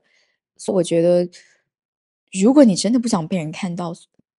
[0.55, 1.29] 所以我觉得，
[2.41, 3.93] 如果你真的不想被人看到，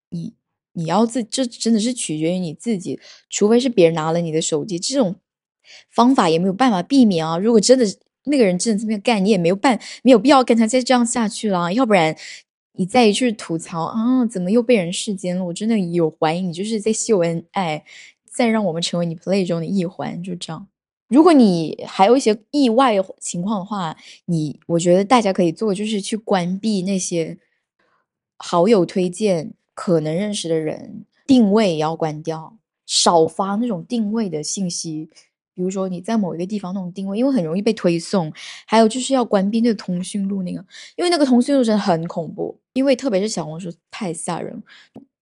[0.09, 0.33] 你
[0.73, 2.99] 你要自这真的是取决于你自己，
[3.29, 5.17] 除非是别人拿了你的手机，这种
[5.91, 7.37] 方法也没有办法避免啊。
[7.37, 7.85] 如果真的。
[8.25, 11.72] 那个人真的这么干，你也没有办，没有必要跟他再这样下去了。
[11.72, 12.16] 要不然，
[12.72, 15.45] 你再去吐槽啊，怎么又被人世间了？
[15.45, 17.85] 我真的有怀疑你就是在秀恩爱，
[18.25, 20.66] 再让我们成为你 play 中的一环，就这样。
[21.09, 27.39] 如果你还有一些意外情况的话，你我觉得大家可以做，就是去关闭那些
[28.39, 32.57] 好友推荐可能认识的人，定位也要关掉，
[32.87, 35.11] 少发那种定位的信息。
[35.55, 38.33] 比如说你在某一个地方那种定位，因为很容易被推送。
[38.67, 40.65] 还有就是要关闭那个通讯录那个，
[40.97, 42.59] 因为那个通讯录真的很恐怖。
[42.73, 44.61] 因为特别是小红书太吓人，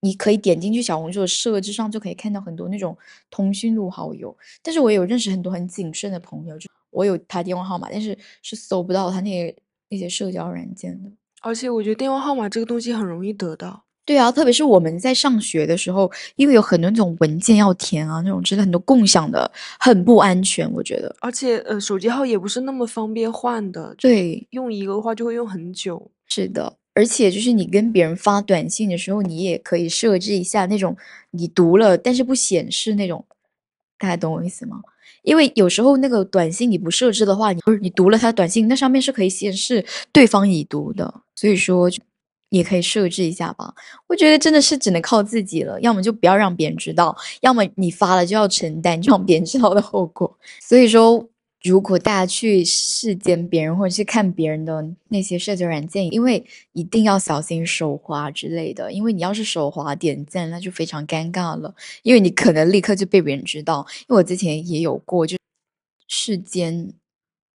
[0.01, 2.97] 你可以点进去小红书的设置上，就可以看到很多那种
[3.31, 4.35] 通讯录好友。
[4.63, 9.55] 但是我有认识很多很谨慎的朋友，就我有他电话号码，但是是搜不到他那些
[9.91, 11.11] 那些社交软件的。
[11.43, 13.85] 而且我觉得电话号码这个东西很容易得到。
[14.13, 19.51] 对啊，特别是我们在上学的时候，因为有很多那种文件要填啊，那种真的很多共享的，
[19.81, 21.17] 很不安全，我觉得。
[21.21, 23.95] 而且，呃，手机号也不是那么方便换的。
[23.97, 26.11] 对，用一个的话就会用很久。
[26.29, 30.95] 是的，而且就是你跟别人发短信的时候，你也可以设置一下那种
[31.31, 33.25] 你读了但是不显示那种，
[33.99, 34.83] 大家懂我意思吗？
[35.23, 39.83] 因为有时候那个短信你不设置的话，你不是你读了他短信，那上面是可以显示
[40.13, 41.89] 对方已读的，所以说。
[42.53, 43.75] 也可以设置一下吧，
[44.07, 50.39] 我觉得真的是只能靠自己了，要么就不要让别人知道，要么你发了就要承担让别人知道的后果。
[50.61, 51.27] 所以说，
[51.63, 56.45] 如果大家去视奸别人或者去看别人的那些社交软件，因为
[56.75, 63.87] 一定要小心手滑之类的，因为你要是手滑点赞，那就非常尴尬了，因为你可能立刻就被别人知道。
[64.01, 65.39] 因为我之前也有过，就
[66.07, 66.93] 视奸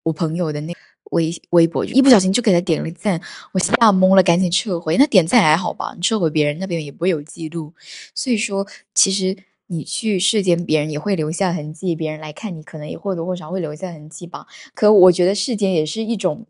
[0.04, 0.74] 我朋友的那。
[1.12, 4.98] 微微博一不小心就给他点了赞，我吓懵了，赶紧撤回。
[4.98, 5.94] 那点赞还好吧？
[5.96, 7.74] 你撤回别人那边也不会有记录。
[8.14, 9.38] 所以说，其实
[9.68, 14.48] 你去世间，别人也会留下痕迹，别人来看你，可能也或多或少会留下痕迹吧。
[14.74, 16.46] 可我觉得世间也是一种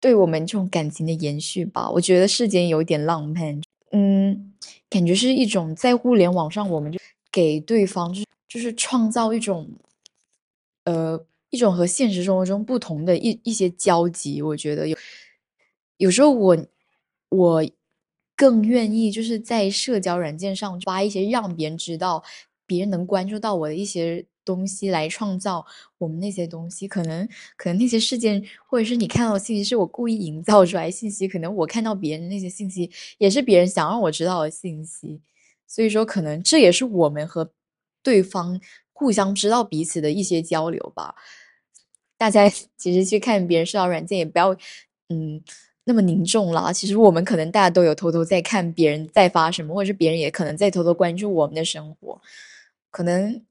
[0.00, 1.90] 对我们这种感情的延续吧。
[1.90, 3.60] 我觉得世间有点浪漫，
[3.92, 4.54] 嗯，
[4.88, 6.98] 感觉是一种在互联网上，我们就
[7.30, 9.68] 给对方就是就是创造一种，
[10.84, 11.24] 呃。
[11.50, 14.96] 一种和现实生活中不同的一一些交集，我觉得有
[15.98, 16.66] 有时候我
[17.28, 17.64] 我
[18.36, 22.22] 更愿意就是在社交软件上发一些让别人知道
[22.66, 25.64] 别人能关注到我的一些东西来创造
[25.98, 27.26] 我们那些东西，可能
[27.56, 35.20] 可能那些事件或者是你看到的信息是我故意营造出来信息，可能我看到别人的那些信息也是别人想让我知道的信息，
[35.66, 37.50] 所以说可能这也是我们和
[38.02, 38.60] 对方
[38.98, 41.14] 互相知道彼此的一些交流吧。
[42.16, 44.56] 大家 其实去看别人社交软件也不要
[45.10, 45.42] 嗯
[45.84, 52.20] 那么凝重啦，其实我们可能大家都有偷偷在看别人在发什么，或者是别人也可能在偷偷关注我们的生活。
[52.90, 53.44] 可能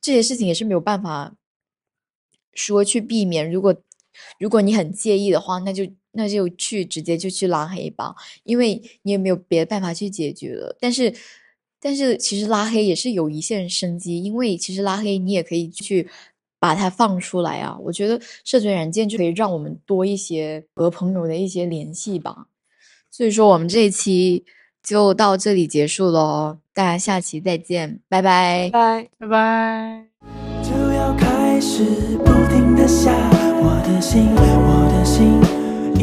[0.00, 1.34] 这些事情也是没有办法
[2.52, 3.50] 说去避免。
[3.50, 3.74] 如果
[4.38, 8.14] 如果你很介意的话，那就那就去直接就去拉黑吧，
[8.44, 10.76] 因为你也没有别的办法去解决了。
[10.78, 11.12] 但是
[11.82, 16.08] 但是其实拉黑也是有一线生机，因为其实拉黑你也可以去
[16.58, 17.76] 把它放出来啊。
[17.82, 22.46] 我觉得社群软件就可以让我们多一些和朋友的一些联系吧。
[23.10, 24.44] 所以说我们这一期。
[24.84, 30.04] 就到这里结束喽，大家下期再见，拜拜，拜拜拜。
[30.60, 31.84] 就要开始
[32.18, 33.12] 不停的下，
[33.62, 35.40] 我的心，我的心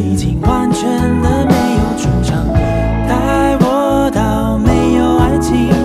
[0.01, 1.38] 已经完全的。
[5.51, 5.78] empty